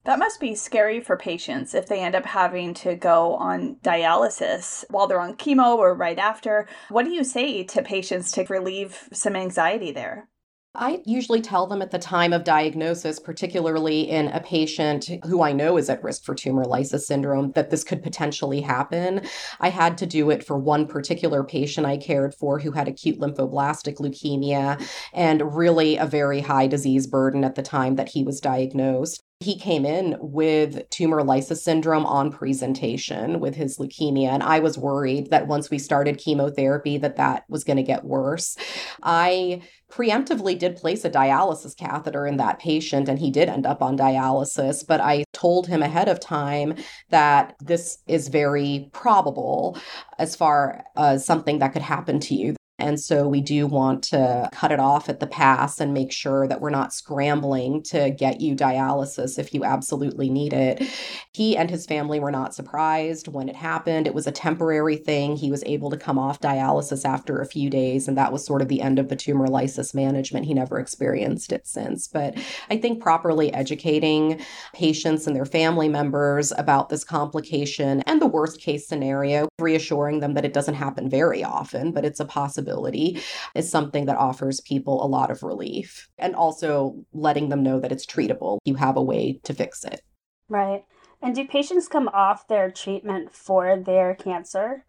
That 0.05 0.19
must 0.19 0.39
be 0.39 0.53
scary 0.53 0.99
for 0.99 1.17
patients 1.17 1.73
if 1.73 1.87
they 1.87 2.01
end 2.01 2.13
up 2.13 2.25
having 2.25 2.75
to 2.75 2.95
go 2.95 3.35
on 3.35 3.77
dialysis 3.83 4.85
while 4.91 5.07
they're 5.07 5.19
on 5.19 5.35
chemo 5.35 5.77
or 5.77 5.95
right 5.95 6.19
after. 6.19 6.67
What 6.89 7.05
do 7.05 7.11
you 7.11 7.23
say 7.23 7.63
to 7.63 7.81
patients 7.81 8.31
to 8.33 8.45
relieve 8.45 9.09
some 9.11 9.35
anxiety 9.35 9.91
there? 9.91 10.29
I 10.77 11.01
usually 11.05 11.41
tell 11.41 11.67
them 11.67 11.81
at 11.81 11.91
the 11.91 11.99
time 11.99 12.33
of 12.33 12.43
diagnosis, 12.43 13.19
particularly 13.19 14.01
in 14.09 14.27
a 14.27 14.39
patient 14.39 15.09
who 15.25 15.41
I 15.41 15.51
know 15.51 15.77
is 15.77 15.89
at 15.89 16.03
risk 16.03 16.23
for 16.23 16.35
tumor 16.35 16.65
lysis 16.65 17.07
syndrome, 17.07 17.51
that 17.51 17.69
this 17.69 17.83
could 17.83 18.03
potentially 18.03 18.61
happen. 18.61 19.21
I 19.59 19.69
had 19.69 19.97
to 19.99 20.05
do 20.05 20.29
it 20.29 20.45
for 20.45 20.57
one 20.57 20.87
particular 20.87 21.43
patient 21.43 21.85
I 21.85 21.97
cared 21.97 22.35
for 22.35 22.59
who 22.59 22.71
had 22.71 22.87
acute 22.87 23.19
lymphoblastic 23.19 23.97
leukemia 23.97 24.81
and 25.13 25.55
really 25.55 25.97
a 25.97 26.05
very 26.05 26.41
high 26.41 26.67
disease 26.67 27.07
burden 27.07 27.43
at 27.43 27.55
the 27.55 27.63
time 27.63 27.95
that 27.95 28.09
he 28.09 28.23
was 28.23 28.39
diagnosed. 28.39 29.24
He 29.41 29.59
came 29.59 29.85
in 29.85 30.15
with 30.21 30.89
tumor 30.89 31.21
lysis 31.21 31.61
syndrome 31.61 32.05
on 32.05 32.31
presentation 32.31 33.41
with 33.41 33.53
his 33.53 33.77
leukemia 33.77 34.29
and 34.29 34.41
I 34.41 34.59
was 34.59 34.77
worried 34.77 35.29
that 35.29 35.47
once 35.47 35.69
we 35.69 35.77
started 35.77 36.17
chemotherapy 36.17 36.97
that 36.99 37.17
that 37.17 37.43
was 37.49 37.65
going 37.65 37.75
to 37.75 37.83
get 37.83 38.05
worse. 38.05 38.55
I 39.03 39.61
preemptively 39.91 40.57
did 40.57 40.77
place 40.77 41.03
a 41.03 41.09
dialysis 41.09 41.77
catheter 41.77 42.25
in 42.25 42.37
that 42.37 42.59
patient 42.59 43.09
and 43.09 43.19
he 43.19 43.29
did 43.29 43.49
end 43.49 43.65
up 43.65 43.81
on 43.81 43.97
dialysis, 43.97 44.87
but 44.87 45.01
I 45.01 45.25
told 45.33 45.67
him 45.67 45.83
ahead 45.83 46.07
of 46.07 46.21
time 46.21 46.75
that 47.09 47.55
this 47.59 47.97
is 48.07 48.29
very 48.29 48.89
probable 48.93 49.77
as 50.17 50.35
far 50.35 50.85
as 50.95 51.25
something 51.25 51.59
that 51.59 51.73
could 51.73 51.81
happen 51.81 52.21
to 52.21 52.35
you. 52.35 52.55
And 52.77 52.99
so 52.99 53.25
we 53.25 53.39
do 53.39 53.67
want 53.67 54.03
to 54.05 54.49
cut 54.51 54.71
it 54.71 54.81
off 54.81 55.07
at 55.07 55.21
the 55.21 55.27
pass 55.27 55.79
and 55.79 55.93
make 55.93 56.11
sure 56.11 56.45
that 56.45 56.59
we're 56.59 56.69
not 56.69 56.93
scrambling 56.93 57.81
to 57.83 58.09
get 58.09 58.41
you 58.41 58.53
dialysis 58.53 59.39
if 59.39 59.53
you 59.53 59.63
absolutely 59.63 60.29
need 60.29 60.51
it. 60.51 60.83
He 61.31 61.55
and 61.55 61.69
his 61.69 61.85
family 61.85 62.19
were 62.19 62.31
not 62.31 62.53
surprised 62.53 63.29
when 63.29 63.47
it 63.47 63.55
happened. 63.55 64.07
It 64.07 64.13
was 64.13 64.27
a 64.27 64.31
temporary 64.31 64.97
thing. 64.97 65.37
He 65.37 65.51
was 65.51 65.63
able 65.65 65.89
to 65.89 65.97
come 65.97 66.19
off 66.19 66.41
dialysis 66.41 67.05
after 67.05 67.39
a 67.39 67.45
few 67.45 67.69
days, 67.69 68.09
and 68.09 68.17
that 68.17 68.33
was 68.33 68.45
sort 68.45 68.61
of 68.61 68.67
the 68.67 68.81
end 68.81 68.99
of 68.99 69.07
the 69.07 69.15
tumor 69.15 69.47
lysis 69.47 69.93
management. 69.93 70.45
He 70.45 70.53
never 70.53 70.77
experienced 70.77 71.53
it 71.53 71.65
since. 71.67 72.09
But 72.09 72.37
I 72.69 72.77
think 72.77 73.01
properly 73.01 73.53
educating 73.53 74.41
patients 74.73 75.27
and 75.27 75.35
their 75.35 75.45
family 75.45 75.87
members 75.87 76.51
about 76.57 76.89
this 76.89 77.05
complication 77.05 78.01
and 78.01 78.21
the 78.21 78.27
worst 78.27 78.59
case 78.59 78.85
scenario, 78.85 79.47
reassuring 79.59 80.19
them 80.19 80.33
that 80.33 80.43
it 80.43 80.53
doesn't 80.53 80.75
happen 80.75 81.09
very 81.09 81.41
often, 81.41 81.93
but 81.93 82.03
it's 82.03 82.19
a 82.19 82.25
possibility 82.25 82.64
possibility 82.65 83.21
is 83.53 83.69
something 83.69 84.05
that 84.05 84.17
offers 84.17 84.61
people 84.61 85.03
a 85.03 85.07
lot 85.07 85.31
of 85.31 85.43
relief 85.43 86.09
and 86.17 86.35
also 86.35 87.05
letting 87.13 87.49
them 87.49 87.63
know 87.63 87.79
that 87.79 87.91
it's 87.91 88.05
treatable. 88.05 88.57
You 88.65 88.75
have 88.75 88.97
a 88.97 89.01
way 89.01 89.39
to 89.43 89.53
fix 89.53 89.83
it. 89.83 90.01
Right. 90.49 90.83
And 91.21 91.33
do 91.33 91.45
patients 91.45 91.87
come 91.87 92.07
off 92.09 92.47
their 92.47 92.69
treatment 92.69 93.33
for 93.33 93.77
their 93.79 94.15
cancer 94.15 94.85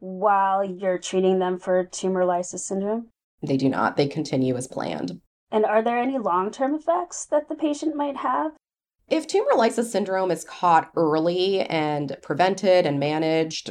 while 0.00 0.64
you're 0.64 0.98
treating 0.98 1.38
them 1.38 1.58
for 1.58 1.84
tumor 1.84 2.24
lysis 2.24 2.66
syndrome? 2.66 3.08
They 3.42 3.56
do 3.56 3.68
not. 3.68 3.96
They 3.96 4.06
continue 4.06 4.56
as 4.56 4.66
planned. 4.66 5.20
And 5.50 5.64
are 5.64 5.82
there 5.82 5.98
any 5.98 6.18
long 6.18 6.50
term 6.50 6.74
effects 6.74 7.24
that 7.26 7.48
the 7.48 7.54
patient 7.54 7.96
might 7.96 8.18
have? 8.18 8.52
If 9.08 9.26
tumor 9.26 9.54
lysis 9.56 9.90
syndrome 9.90 10.30
is 10.30 10.44
caught 10.44 10.90
early 10.94 11.60
and 11.60 12.18
prevented 12.22 12.84
and 12.84 13.00
managed, 13.00 13.70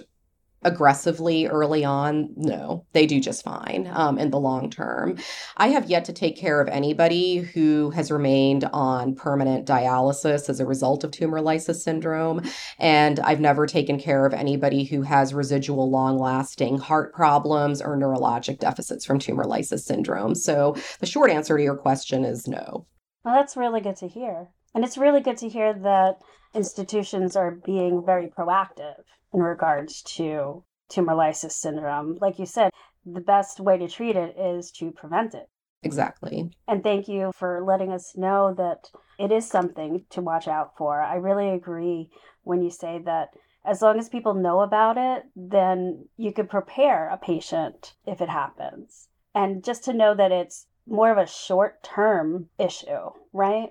aggressively 0.64 1.46
early 1.48 1.86
on 1.86 2.30
no 2.36 2.86
they 2.94 3.06
do 3.06 3.20
just 3.20 3.44
fine 3.44 3.90
um, 3.94 4.18
in 4.18 4.32
the 4.32 4.40
long 4.40 4.70
term. 4.70 5.18
I 5.56 5.70
have 5.70 5.90
yet 5.90 6.06
to 6.06 6.14
take 6.14 6.38
care 6.38 6.60
of 6.62 6.68
anybody 6.68 7.38
who 7.38 7.92
has 7.92 8.12
remained 8.12 8.64
on 8.74 9.16
permanent 9.16 9.68
dialysis 9.68 10.50
as 10.50 10.60
a 10.60 10.66
result 10.66 11.04
of 11.04 11.12
tumor 11.12 11.42
lysis 11.42 11.84
syndrome 11.84 12.42
and 12.80 13.20
i've 13.20 13.40
never 13.40 13.66
taken 13.66 14.00
care 14.00 14.26
of 14.26 14.34
anybody 14.34 14.84
who 14.84 15.04
has 15.04 15.34
residual 15.34 15.90
long 15.90 16.18
lasting 16.18 16.78
heart 16.78 17.14
problems 17.14 17.82
or 17.82 17.98
neurologic 17.98 18.60
deficits 18.60 19.06
from 19.06 19.20
tumor 19.20 19.46
lysis 19.46 19.86
syndrome. 19.86 20.36
So 20.36 20.76
the 21.00 21.06
short 21.06 21.32
answer 21.32 21.58
to 21.58 21.64
your 21.64 21.76
question 21.76 22.26
is 22.26 22.48
no. 22.48 22.86
Well 23.24 23.36
that's 23.36 23.58
really 23.58 23.82
good 23.82 23.98
to 23.98 24.08
hear. 24.08 24.48
And 24.74 24.84
it's 24.84 24.98
really 24.98 25.22
good 25.22 25.38
to 25.38 25.50
hear 25.50 25.74
that 25.74 26.20
institutions 26.54 27.36
are 27.36 27.52
being 27.52 28.04
very 28.06 28.28
proactive 28.28 29.04
in 29.38 29.44
regards 29.44 30.02
to 30.02 30.64
tumor 30.90 31.14
lysis 31.14 31.56
syndrome. 31.56 32.18
Like 32.20 32.40
you 32.40 32.48
said, 32.48 32.72
the 33.06 33.22
best 33.22 33.60
way 33.60 33.78
to 33.78 33.88
treat 33.88 34.16
it 34.16 34.36
is 34.36 34.72
to 34.72 34.92
prevent 34.92 35.36
it. 35.36 35.48
Exactly. 35.84 36.50
And 36.68 36.84
thank 36.84 37.08
you 37.08 37.32
for 37.36 37.64
letting 37.64 37.92
us 37.92 38.18
know 38.18 38.56
that 38.58 38.90
it 39.20 39.32
is 39.32 39.48
something 39.48 40.06
to 40.10 40.22
watch 40.22 40.48
out 40.48 40.76
for. 40.76 41.00
I 41.00 41.16
really 41.16 41.50
agree 41.50 42.10
when 42.44 42.64
you 42.64 42.72
say 42.72 43.00
that 43.06 43.30
as 43.64 43.84
long 43.84 44.00
as 44.00 44.10
people 44.10 44.34
know 44.34 44.62
about 44.62 44.98
it, 44.98 45.26
then 45.36 46.08
you 46.18 46.32
could 46.34 46.50
prepare 46.50 47.10
a 47.10 47.18
patient 47.18 47.94
if 48.08 48.20
it 48.22 48.30
happens. 48.30 49.08
And 49.36 49.64
just 49.64 49.84
to 49.84 49.94
know 49.94 50.16
that 50.16 50.32
it's 50.32 50.66
more 50.88 51.12
of 51.12 51.20
a 51.20 51.28
short 51.28 51.84
term 51.84 52.50
issue, 52.58 53.12
right? 53.34 53.70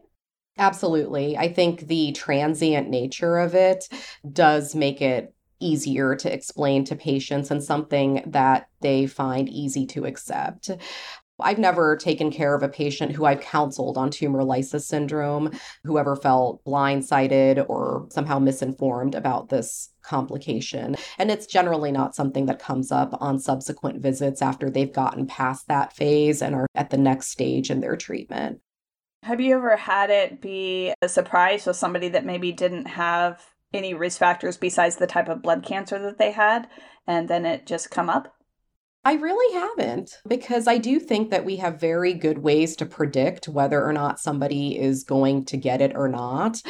Absolutely. 0.59 1.37
I 1.37 1.53
think 1.53 1.89
the 1.89 2.13
transient 2.13 2.89
nature 2.89 3.39
of 3.39 3.57
it 3.57 3.89
does 4.33 4.77
make 4.77 5.03
it 5.03 5.35
easier 5.61 6.15
to 6.17 6.33
explain 6.33 6.85
to 6.85 6.97
patients 6.97 7.51
and 7.51 7.63
something 7.63 8.23
that 8.27 8.69
they 8.81 9.07
find 9.07 9.49
easy 9.49 9.87
to 9.87 10.05
accept. 10.05 10.71
I've 11.39 11.59
never 11.59 11.97
taken 11.97 12.31
care 12.31 12.55
of 12.55 12.63
a 12.63 12.69
patient 12.69 13.13
who 13.13 13.27
I've 13.27 13.41
counseled 13.41 13.99
on 13.99 14.11
tumor 14.11 14.43
lysis 14.43 14.87
syndrome, 14.87 15.51
who 15.85 15.99
ever 15.99 16.17
felt 16.17 16.65
blindsided 16.65 17.69
or 17.69 18.07
somehow 18.11 18.39
misinformed 18.39 19.15
about 19.15 19.51
this 19.51 19.91
complication. 20.03 20.97
And 21.19 21.31
it's 21.31 21.47
generally 21.47 21.93
not 21.93 22.15
something 22.15 22.47
that 22.47 22.59
comes 22.59 22.91
up 22.91 23.17
on 23.21 23.39
subsequent 23.39 24.01
visits 24.01 24.41
after 24.41 24.71
they've 24.71 24.93
gotten 24.93 25.27
past 25.27 25.69
that 25.69 25.93
phase 25.95 26.41
and 26.41 26.55
are 26.55 26.67
at 26.75 26.91
the 26.91 26.97
next 26.97 27.29
stage 27.29 27.71
in 27.71 27.81
their 27.81 27.97
treatment. 27.97 28.61
Have 29.23 29.41
you 29.41 29.57
ever 29.57 29.77
had 29.77 30.11
it 30.11 30.41
be 30.41 30.95
a 31.03 31.09
surprise 31.09 31.67
with 31.67 31.77
somebody 31.77 32.09
that 32.11 32.25
maybe 32.25 32.53
didn't 32.53 32.87
have 32.87 33.45
any 33.73 33.95
risk 33.95 34.19
factors 34.19 34.57
besides 34.57 34.97
the 34.97 35.07
type 35.07 35.29
of 35.29 35.43
blood 35.43 35.65
cancer 35.65 35.99
that 35.99 36.19
they 36.19 36.33
had 36.33 36.69
and 37.07 37.29
then 37.29 37.45
it 37.45 37.67
just 37.67 37.91
come 37.91 38.09
up? 38.09 38.33
I 39.05 39.13
really 39.13 39.55
haven't 39.55 40.19
because 40.27 40.67
I 40.67 40.79
do 40.79 40.99
think 40.99 41.31
that 41.31 41.45
we 41.45 41.57
have 41.57 41.79
very 41.79 42.13
good 42.13 42.39
ways 42.39 42.75
to 42.77 42.87
predict 42.87 43.47
whether 43.47 43.85
or 43.85 43.93
not 43.93 44.19
somebody 44.19 44.77
is 44.77 45.05
going 45.05 45.45
to 45.45 45.57
get 45.57 45.81
it 45.81 45.95
or 45.95 46.09
not. 46.09 46.61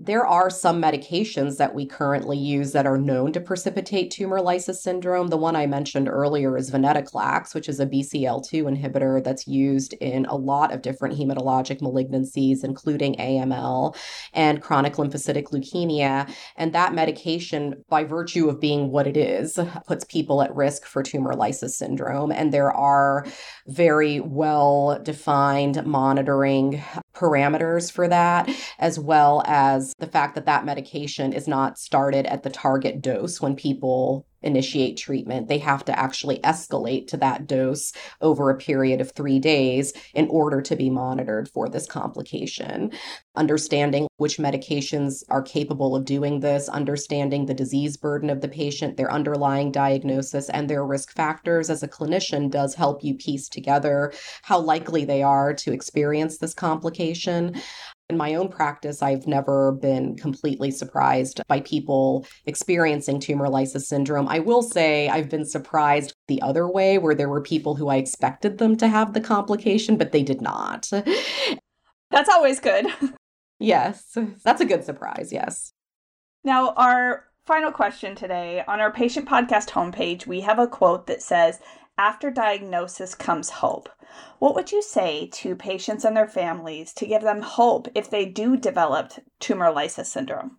There 0.00 0.24
are 0.24 0.48
some 0.48 0.80
medications 0.80 1.56
that 1.56 1.74
we 1.74 1.84
currently 1.84 2.38
use 2.38 2.70
that 2.70 2.86
are 2.86 2.98
known 2.98 3.32
to 3.32 3.40
precipitate 3.40 4.12
tumor 4.12 4.40
lysis 4.40 4.80
syndrome. 4.80 5.26
The 5.26 5.36
one 5.36 5.56
I 5.56 5.66
mentioned 5.66 6.08
earlier 6.08 6.56
is 6.56 6.70
venetoclax, 6.70 7.52
which 7.52 7.68
is 7.68 7.80
a 7.80 7.86
BCL2 7.86 8.62
inhibitor 8.62 9.24
that's 9.24 9.48
used 9.48 9.94
in 9.94 10.24
a 10.26 10.36
lot 10.36 10.72
of 10.72 10.82
different 10.82 11.18
hematologic 11.18 11.80
malignancies, 11.80 12.62
including 12.62 13.16
AML 13.16 13.96
and 14.34 14.62
chronic 14.62 14.94
lymphocytic 14.94 15.46
leukemia. 15.46 16.32
And 16.54 16.72
that 16.74 16.94
medication, 16.94 17.82
by 17.88 18.04
virtue 18.04 18.48
of 18.48 18.60
being 18.60 18.92
what 18.92 19.08
it 19.08 19.16
is, 19.16 19.58
puts 19.88 20.04
people 20.04 20.42
at 20.42 20.54
risk 20.54 20.84
for 20.84 21.02
tumor 21.02 21.34
lysis 21.34 21.76
syndrome. 21.76 22.30
And 22.30 22.52
there 22.52 22.70
are 22.70 23.26
very 23.66 24.20
well 24.20 25.00
defined 25.02 25.84
monitoring 25.84 26.84
parameters 27.18 27.90
for 27.90 28.06
that, 28.08 28.48
as 28.78 28.98
well 28.98 29.42
as 29.46 29.94
the 29.98 30.06
fact 30.06 30.34
that 30.36 30.46
that 30.46 30.64
medication 30.64 31.32
is 31.32 31.48
not 31.48 31.78
started 31.78 32.26
at 32.26 32.44
the 32.44 32.50
target 32.50 33.02
dose 33.02 33.40
when 33.40 33.56
people 33.56 34.26
initiate 34.42 34.96
treatment. 34.96 35.48
They 35.48 35.58
have 35.58 35.84
to 35.86 35.98
actually 35.98 36.38
escalate 36.40 37.08
to 37.08 37.16
that 37.18 37.46
dose 37.46 37.92
over 38.20 38.50
a 38.50 38.56
period 38.56 39.00
of 39.00 39.12
three 39.12 39.38
days 39.38 39.92
in 40.14 40.28
order 40.28 40.60
to 40.62 40.76
be 40.76 40.90
monitored 40.90 41.48
for 41.48 41.68
this 41.68 41.86
complication. 41.86 42.92
Understanding 43.36 44.06
which 44.16 44.38
medications 44.38 45.22
are 45.28 45.42
capable 45.42 45.94
of 45.94 46.04
doing 46.04 46.40
this, 46.40 46.68
understanding 46.68 47.46
the 47.46 47.54
disease 47.54 47.96
burden 47.96 48.30
of 48.30 48.40
the 48.40 48.48
patient, 48.48 48.96
their 48.96 49.12
underlying 49.12 49.70
diagnosis, 49.70 50.48
and 50.50 50.68
their 50.68 50.84
risk 50.84 51.12
factors 51.12 51.70
as 51.70 51.82
a 51.82 51.88
clinician 51.88 52.50
does 52.50 52.74
help 52.74 53.04
you 53.04 53.14
piece 53.14 53.48
together 53.48 54.12
how 54.42 54.58
likely 54.58 55.04
they 55.04 55.22
are 55.22 55.54
to 55.54 55.72
experience 55.72 56.38
this 56.38 56.54
complication. 56.54 57.54
In 58.10 58.16
my 58.16 58.34
own 58.36 58.48
practice, 58.48 59.02
I've 59.02 59.26
never 59.26 59.72
been 59.72 60.16
completely 60.16 60.70
surprised 60.70 61.42
by 61.46 61.60
people 61.60 62.26
experiencing 62.46 63.20
tumor 63.20 63.50
lysis 63.50 63.86
syndrome. 63.86 64.26
I 64.28 64.38
will 64.38 64.62
say 64.62 65.10
I've 65.10 65.28
been 65.28 65.44
surprised 65.44 66.14
the 66.26 66.40
other 66.40 66.66
way, 66.66 66.96
where 66.96 67.14
there 67.14 67.28
were 67.28 67.42
people 67.42 67.74
who 67.74 67.88
I 67.88 67.96
expected 67.96 68.56
them 68.56 68.76
to 68.78 68.88
have 68.88 69.12
the 69.12 69.20
complication, 69.20 69.98
but 69.98 70.12
they 70.12 70.22
did 70.22 70.40
not. 70.40 70.90
That's 72.10 72.30
always 72.30 72.60
good. 72.60 72.86
Yes, 73.60 74.16
that's 74.44 74.60
a 74.60 74.64
good 74.64 74.84
surprise. 74.84 75.32
Yes. 75.32 75.72
Now, 76.44 76.74
our 76.74 77.24
final 77.44 77.72
question 77.72 78.14
today 78.14 78.62
on 78.68 78.78
our 78.78 78.92
patient 78.92 79.28
podcast 79.28 79.70
homepage, 79.70 80.28
we 80.28 80.42
have 80.42 80.60
a 80.60 80.68
quote 80.68 81.08
that 81.08 81.22
says, 81.22 81.58
After 81.98 82.30
diagnosis 82.30 83.16
comes 83.16 83.50
hope. 83.50 83.88
What 84.38 84.54
would 84.54 84.70
you 84.70 84.82
say 84.82 85.28
to 85.32 85.56
patients 85.56 86.04
and 86.04 86.16
their 86.16 86.28
families 86.28 86.94
to 86.94 87.06
give 87.06 87.22
them 87.22 87.42
hope 87.42 87.88
if 87.96 88.08
they 88.08 88.24
do 88.24 88.56
develop 88.56 89.12
tumor 89.40 89.72
lysis 89.72 90.08
syndrome? 90.08 90.58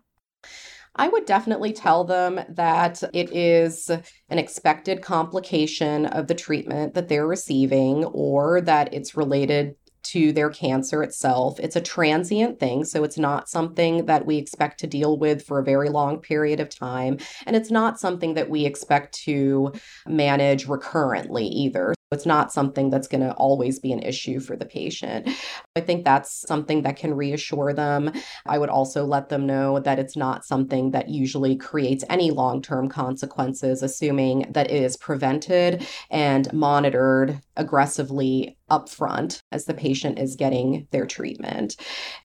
I 0.94 1.08
would 1.08 1.24
definitely 1.24 1.72
tell 1.72 2.04
them 2.04 2.40
that 2.48 3.02
it 3.14 3.32
is 3.32 3.88
an 3.88 4.38
expected 4.38 5.00
complication 5.00 6.04
of 6.04 6.26
the 6.26 6.34
treatment 6.34 6.92
that 6.92 7.08
they're 7.08 7.26
receiving 7.26 8.04
or 8.04 8.60
that 8.60 8.92
it's 8.92 9.16
related 9.16 9.76
to 10.04 10.32
their 10.32 10.50
cancer 10.50 11.02
itself. 11.02 11.58
It's 11.60 11.76
a 11.76 11.80
transient 11.80 12.58
thing, 12.58 12.84
so 12.84 13.04
it's 13.04 13.18
not 13.18 13.48
something 13.48 14.06
that 14.06 14.26
we 14.26 14.36
expect 14.36 14.80
to 14.80 14.86
deal 14.86 15.18
with 15.18 15.44
for 15.44 15.58
a 15.58 15.64
very 15.64 15.88
long 15.88 16.18
period 16.18 16.60
of 16.60 16.68
time. 16.68 17.18
And 17.46 17.56
it's 17.56 17.70
not 17.70 18.00
something 18.00 18.34
that 18.34 18.50
we 18.50 18.64
expect 18.64 19.14
to 19.24 19.72
manage 20.06 20.66
recurrently 20.66 21.46
either. 21.46 21.94
It's 22.12 22.26
not 22.26 22.52
something 22.52 22.90
that's 22.90 23.06
going 23.06 23.20
to 23.20 23.32
always 23.34 23.78
be 23.78 23.92
an 23.92 24.02
issue 24.02 24.40
for 24.40 24.56
the 24.56 24.64
patient. 24.64 25.28
I 25.76 25.80
think 25.80 26.04
that's 26.04 26.44
something 26.48 26.82
that 26.82 26.96
can 26.96 27.14
reassure 27.14 27.72
them. 27.72 28.10
I 28.46 28.58
would 28.58 28.68
also 28.68 29.04
let 29.04 29.28
them 29.28 29.46
know 29.46 29.78
that 29.78 30.00
it's 30.00 30.16
not 30.16 30.44
something 30.44 30.90
that 30.90 31.08
usually 31.08 31.54
creates 31.54 32.04
any 32.10 32.32
long 32.32 32.62
term 32.62 32.88
consequences, 32.88 33.84
assuming 33.84 34.50
that 34.50 34.72
it 34.72 34.82
is 34.82 34.96
prevented 34.96 35.86
and 36.10 36.52
monitored 36.52 37.40
aggressively 37.56 38.56
upfront 38.70 39.42
as 39.52 39.64
the 39.64 39.74
patient 39.74 40.18
is 40.18 40.36
getting 40.36 40.86
their 40.90 41.06
treatment. 41.06 41.76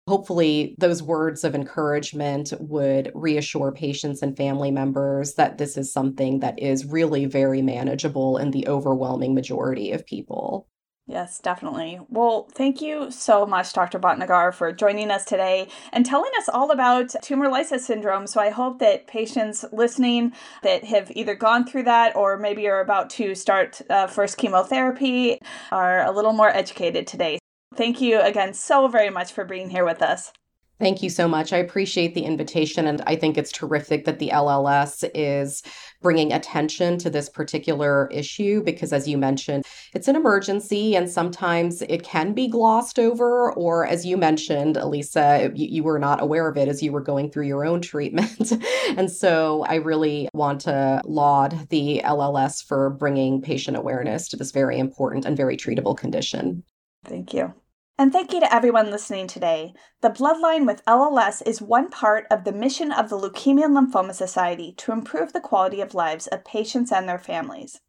Hopefully, 0.07 0.75
those 0.77 1.03
words 1.03 1.43
of 1.43 1.55
encouragement 1.55 2.53
would 2.59 3.11
reassure 3.15 3.71
patients 3.71 4.21
and 4.21 4.37
family 4.37 4.71
members 4.71 5.33
that 5.35 5.57
this 5.57 5.77
is 5.77 5.91
something 5.91 6.39
that 6.39 6.59
is 6.59 6.85
really 6.85 7.25
very 7.25 7.61
manageable 7.61 8.37
in 8.37 8.51
the 8.51 8.67
overwhelming 8.67 9.33
majority 9.33 9.91
of 9.91 10.05
people. 10.05 10.67
Yes, 11.07 11.39
definitely. 11.39 11.99
Well, 12.09 12.47
thank 12.51 12.81
you 12.81 13.11
so 13.11 13.45
much, 13.45 13.73
Dr. 13.73 13.99
Bhatnagar, 13.99 14.51
for 14.51 14.71
joining 14.71 15.11
us 15.11 15.23
today 15.23 15.67
and 15.93 16.03
telling 16.03 16.31
us 16.39 16.49
all 16.49 16.71
about 16.71 17.13
tumor 17.21 17.47
lysis 17.47 17.85
syndrome. 17.85 18.25
So 18.25 18.41
I 18.41 18.49
hope 18.49 18.79
that 18.79 19.05
patients 19.05 19.63
listening 19.71 20.33
that 20.63 20.83
have 20.85 21.11
either 21.15 21.35
gone 21.35 21.63
through 21.63 21.83
that 21.83 22.15
or 22.15 22.37
maybe 22.37 22.67
are 22.67 22.81
about 22.81 23.11
to 23.11 23.35
start 23.35 23.81
uh, 23.87 24.07
first 24.07 24.37
chemotherapy 24.37 25.37
are 25.71 26.03
a 26.03 26.11
little 26.11 26.33
more 26.33 26.49
educated 26.49 27.05
today. 27.05 27.37
Thank 27.75 28.01
you 28.01 28.19
again 28.21 28.55
so 28.55 28.87
very 28.87 29.11
much 29.11 29.31
for 29.31 29.45
being 29.45 29.69
here 29.69 29.85
with 29.85 30.01
us. 30.01 30.31
Thank 30.77 31.01
you 31.01 31.09
so 31.09 31.25
much. 31.27 31.53
I 31.53 31.57
appreciate 31.57 32.15
the 32.15 32.25
invitation, 32.25 32.85
and 32.85 33.01
I 33.07 33.15
think 33.15 33.37
it's 33.37 33.51
terrific 33.51 34.03
that 34.05 34.19
the 34.19 34.29
LLS 34.29 35.09
is 35.13 35.63
bringing 36.01 36.33
attention 36.33 36.97
to 36.97 37.09
this 37.09 37.29
particular 37.29 38.09
issue 38.11 38.61
because, 38.61 38.91
as 38.91 39.07
you 39.07 39.17
mentioned, 39.17 39.63
it's 39.93 40.09
an 40.09 40.17
emergency 40.17 40.95
and 40.95 41.09
sometimes 41.09 41.81
it 41.83 42.03
can 42.03 42.33
be 42.33 42.49
glossed 42.49 42.99
over. 42.99 43.53
Or, 43.53 43.87
as 43.87 44.05
you 44.05 44.17
mentioned, 44.17 44.75
Elissa, 44.75 45.49
you, 45.55 45.67
you 45.67 45.83
were 45.83 45.97
not 45.97 46.21
aware 46.21 46.49
of 46.49 46.57
it 46.57 46.67
as 46.67 46.83
you 46.83 46.91
were 46.91 47.01
going 47.01 47.31
through 47.31 47.47
your 47.47 47.65
own 47.65 47.81
treatment. 47.81 48.51
and 48.97 49.09
so 49.09 49.63
I 49.69 49.75
really 49.75 50.27
want 50.33 50.61
to 50.61 51.01
laud 51.05 51.69
the 51.69 52.01
LLS 52.03 52.61
for 52.65 52.89
bringing 52.89 53.41
patient 53.41 53.77
awareness 53.77 54.27
to 54.27 54.35
this 54.35 54.51
very 54.51 54.77
important 54.77 55.25
and 55.25 55.37
very 55.37 55.55
treatable 55.55 55.97
condition. 55.97 56.63
Thank 57.05 57.33
you. 57.33 57.53
And 57.97 58.11
thank 58.11 58.33
you 58.33 58.41
to 58.41 58.53
everyone 58.53 58.91
listening 58.91 59.27
today. 59.27 59.73
The 60.01 60.09
Bloodline 60.09 60.67
with 60.67 60.83
LLS 60.83 61.41
is 61.47 61.61
one 61.61 61.89
part 61.89 62.27
of 62.29 62.43
the 62.43 62.51
mission 62.51 62.91
of 62.91 63.07
the 63.07 63.17
Leukemia 63.17 63.63
and 63.63 63.77
Lymphoma 63.77 64.13
Society 64.13 64.73
to 64.79 64.91
improve 64.91 65.31
the 65.31 65.39
quality 65.39 65.79
of 65.79 65.93
lives 65.93 66.27
of 66.27 66.43
patients 66.43 66.91
and 66.91 67.07
their 67.07 67.17
families. 67.17 67.79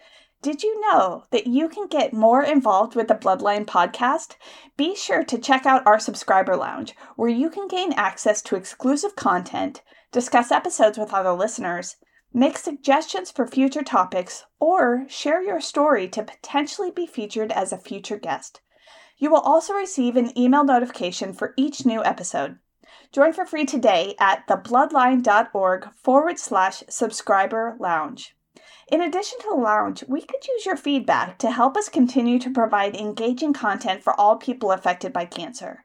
Did 0.42 0.62
you 0.62 0.80
know 0.80 1.24
that 1.32 1.48
you 1.48 1.68
can 1.68 1.88
get 1.88 2.12
more 2.12 2.40
involved 2.40 2.94
with 2.94 3.08
the 3.08 3.16
Bloodline 3.16 3.66
podcast? 3.66 4.36
Be 4.76 4.94
sure 4.94 5.24
to 5.24 5.38
check 5.38 5.66
out 5.66 5.84
our 5.84 5.98
subscriber 5.98 6.56
lounge, 6.56 6.94
where 7.16 7.28
you 7.28 7.50
can 7.50 7.66
gain 7.66 7.92
access 7.94 8.40
to 8.42 8.54
exclusive 8.54 9.16
content, 9.16 9.82
discuss 10.12 10.52
episodes 10.52 10.98
with 10.98 11.12
other 11.12 11.32
listeners, 11.32 11.96
make 12.32 12.58
suggestions 12.58 13.32
for 13.32 13.44
future 13.44 13.82
topics, 13.82 14.44
or 14.60 15.04
share 15.08 15.42
your 15.42 15.60
story 15.60 16.06
to 16.10 16.22
potentially 16.22 16.92
be 16.92 17.08
featured 17.08 17.50
as 17.50 17.72
a 17.72 17.76
future 17.76 18.18
guest. 18.18 18.60
You 19.18 19.30
will 19.30 19.40
also 19.40 19.72
receive 19.72 20.16
an 20.16 20.36
email 20.38 20.62
notification 20.62 21.32
for 21.32 21.54
each 21.56 21.86
new 21.86 22.04
episode. 22.04 22.58
Join 23.12 23.32
for 23.32 23.46
free 23.46 23.64
today 23.64 24.14
at 24.20 24.46
thebloodline.org 24.46 25.88
forward 25.94 26.38
slash 26.38 26.82
subscriber 26.90 27.76
lounge. 27.80 28.36
In 28.92 29.00
addition 29.00 29.38
to 29.40 29.48
the 29.48 29.56
lounge, 29.56 30.04
we 30.06 30.20
could 30.20 30.46
use 30.46 30.66
your 30.66 30.76
feedback 30.76 31.38
to 31.38 31.50
help 31.50 31.76
us 31.76 31.88
continue 31.88 32.38
to 32.38 32.52
provide 32.52 32.94
engaging 32.94 33.52
content 33.52 34.04
for 34.04 34.12
all 34.20 34.36
people 34.36 34.70
affected 34.70 35.12
by 35.12 35.24
cancer. 35.24 35.82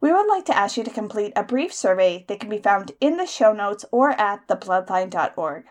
we 0.00 0.10
would 0.10 0.26
like 0.26 0.46
to 0.46 0.56
ask 0.56 0.76
you 0.76 0.82
to 0.82 0.90
complete 0.90 1.32
a 1.36 1.44
brief 1.44 1.72
survey 1.74 2.24
that 2.26 2.40
can 2.40 2.48
be 2.48 2.58
found 2.58 2.92
in 3.00 3.18
the 3.18 3.26
show 3.26 3.52
notes 3.52 3.84
or 3.92 4.10
at 4.12 4.48
thebloodline.org. 4.48 5.64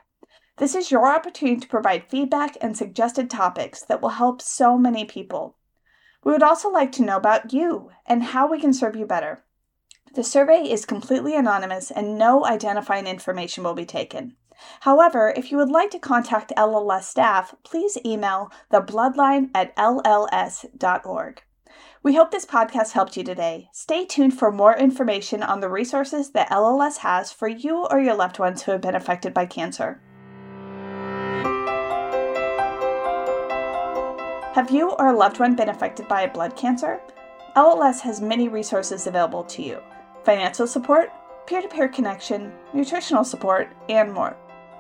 This 0.58 0.76
is 0.76 0.92
your 0.92 1.08
opportunity 1.08 1.60
to 1.60 1.68
provide 1.68 2.10
feedback 2.10 2.56
and 2.62 2.78
suggested 2.78 3.30
topics 3.30 3.82
that 3.86 4.02
will 4.02 4.10
help 4.10 4.42
so 4.42 4.78
many 4.78 5.04
people. 5.04 5.58
We 6.24 6.32
would 6.32 6.44
also 6.44 6.70
like 6.70 6.92
to 6.94 7.04
know 7.04 7.18
about 7.18 7.54
you 7.54 7.92
and 8.06 8.24
how 8.24 8.50
we 8.50 8.60
can 8.60 8.74
serve 8.74 8.96
you 8.96 9.06
better. 9.06 9.44
The 10.14 10.24
survey 10.24 10.70
is 10.70 10.86
completely 10.86 11.36
anonymous 11.36 11.90
and 11.90 12.18
no 12.18 12.46
identifying 12.46 13.08
information 13.08 13.64
will 13.64 13.74
be 13.74 13.86
taken. 13.86 14.36
However, 14.82 15.34
if 15.36 15.52
you 15.52 15.58
would 15.58 15.72
like 15.72 15.90
to 15.92 16.00
contact 16.00 16.54
LLS 16.56 17.04
staff, 17.04 17.56
please 17.64 17.98
email 18.06 18.52
thebloodline 18.72 19.50
at 19.56 19.76
lls.org. 19.76 21.42
We 22.04 22.16
hope 22.16 22.32
this 22.32 22.46
podcast 22.46 22.92
helped 22.92 23.16
you 23.16 23.24
today. 23.24 23.70
Stay 23.72 24.06
tuned 24.06 24.38
for 24.38 24.52
more 24.52 24.76
information 24.76 25.42
on 25.44 25.62
the 25.62 25.70
resources 25.70 26.32
that 26.32 26.50
LLS 26.50 26.98
has 26.98 27.32
for 27.32 27.48
you 27.48 27.88
or 27.90 28.00
your 28.00 28.16
loved 28.16 28.40
ones 28.40 28.64
who 28.64 28.72
have 28.72 28.82
been 28.82 28.96
affected 28.96 29.34
by 29.34 29.46
cancer. 29.46 30.02
Have 34.54 34.70
you 34.70 34.92
or 34.92 35.08
a 35.08 35.16
loved 35.16 35.40
one 35.40 35.56
been 35.56 35.70
affected 35.70 36.10
by 36.10 36.24
a 36.24 36.30
blood 36.30 36.58
cancer? 36.58 37.00
LLS 37.56 38.02
has 38.02 38.20
many 38.20 38.50
resources 38.50 39.08
available 39.08 39.46
to 39.46 39.64
you 39.64 39.80
financial 40.26 40.68
support, 40.68 41.10
peer 41.48 41.62
to 41.62 41.70
peer 41.70 41.88
connection, 41.88 42.52
nutritional 42.74 43.24
support, 43.24 43.70
and 43.88 44.12
more. 44.12 44.36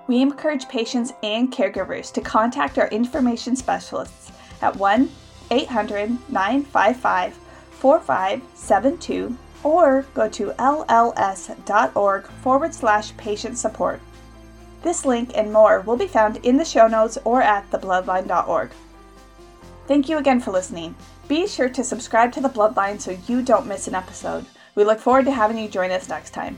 We 0.08 0.22
encourage 0.22 0.68
patients 0.68 1.14
and 1.24 1.54
caregivers 1.54 2.12
to 2.12 2.20
contact 2.20 2.78
our 2.80 2.90
information 2.90 3.56
specialists 3.56 4.34
at 4.62 4.76
1 4.76 5.10
800 5.52 6.30
955 6.30 7.40
4572 7.72 9.38
or 9.64 10.06
go 10.14 10.28
to 10.28 10.52
lls.org 10.52 12.28
forward 12.28 12.74
slash 12.74 13.16
patient 13.16 13.58
support. 13.58 14.02
This 14.84 15.06
link 15.06 15.32
and 15.34 15.54
more 15.54 15.80
will 15.80 15.96
be 15.96 16.08
found 16.08 16.38
in 16.44 16.58
the 16.58 16.66
show 16.66 16.88
notes 16.88 17.18
or 17.24 17.42
at 17.42 17.72
thebloodline.org. 17.72 18.72
Thank 19.92 20.08
you 20.08 20.20
again 20.20 20.40
for 20.40 20.52
listening. 20.52 20.96
Be 21.28 21.46
sure 21.46 21.68
to 21.68 21.84
subscribe 21.84 22.32
to 22.32 22.40
The 22.40 22.48
Bloodline 22.48 23.02
so 23.02 23.18
you 23.28 23.42
don't 23.42 23.68
miss 23.68 23.90
an 23.90 23.94
episode. 23.94 24.46
We 24.74 24.86
look 24.86 25.02
forward 25.02 25.26
to 25.26 25.32
having 25.32 25.58
you 25.58 25.68
join 25.68 25.92
us 25.92 26.08
next 26.08 26.30
time. 26.30 26.58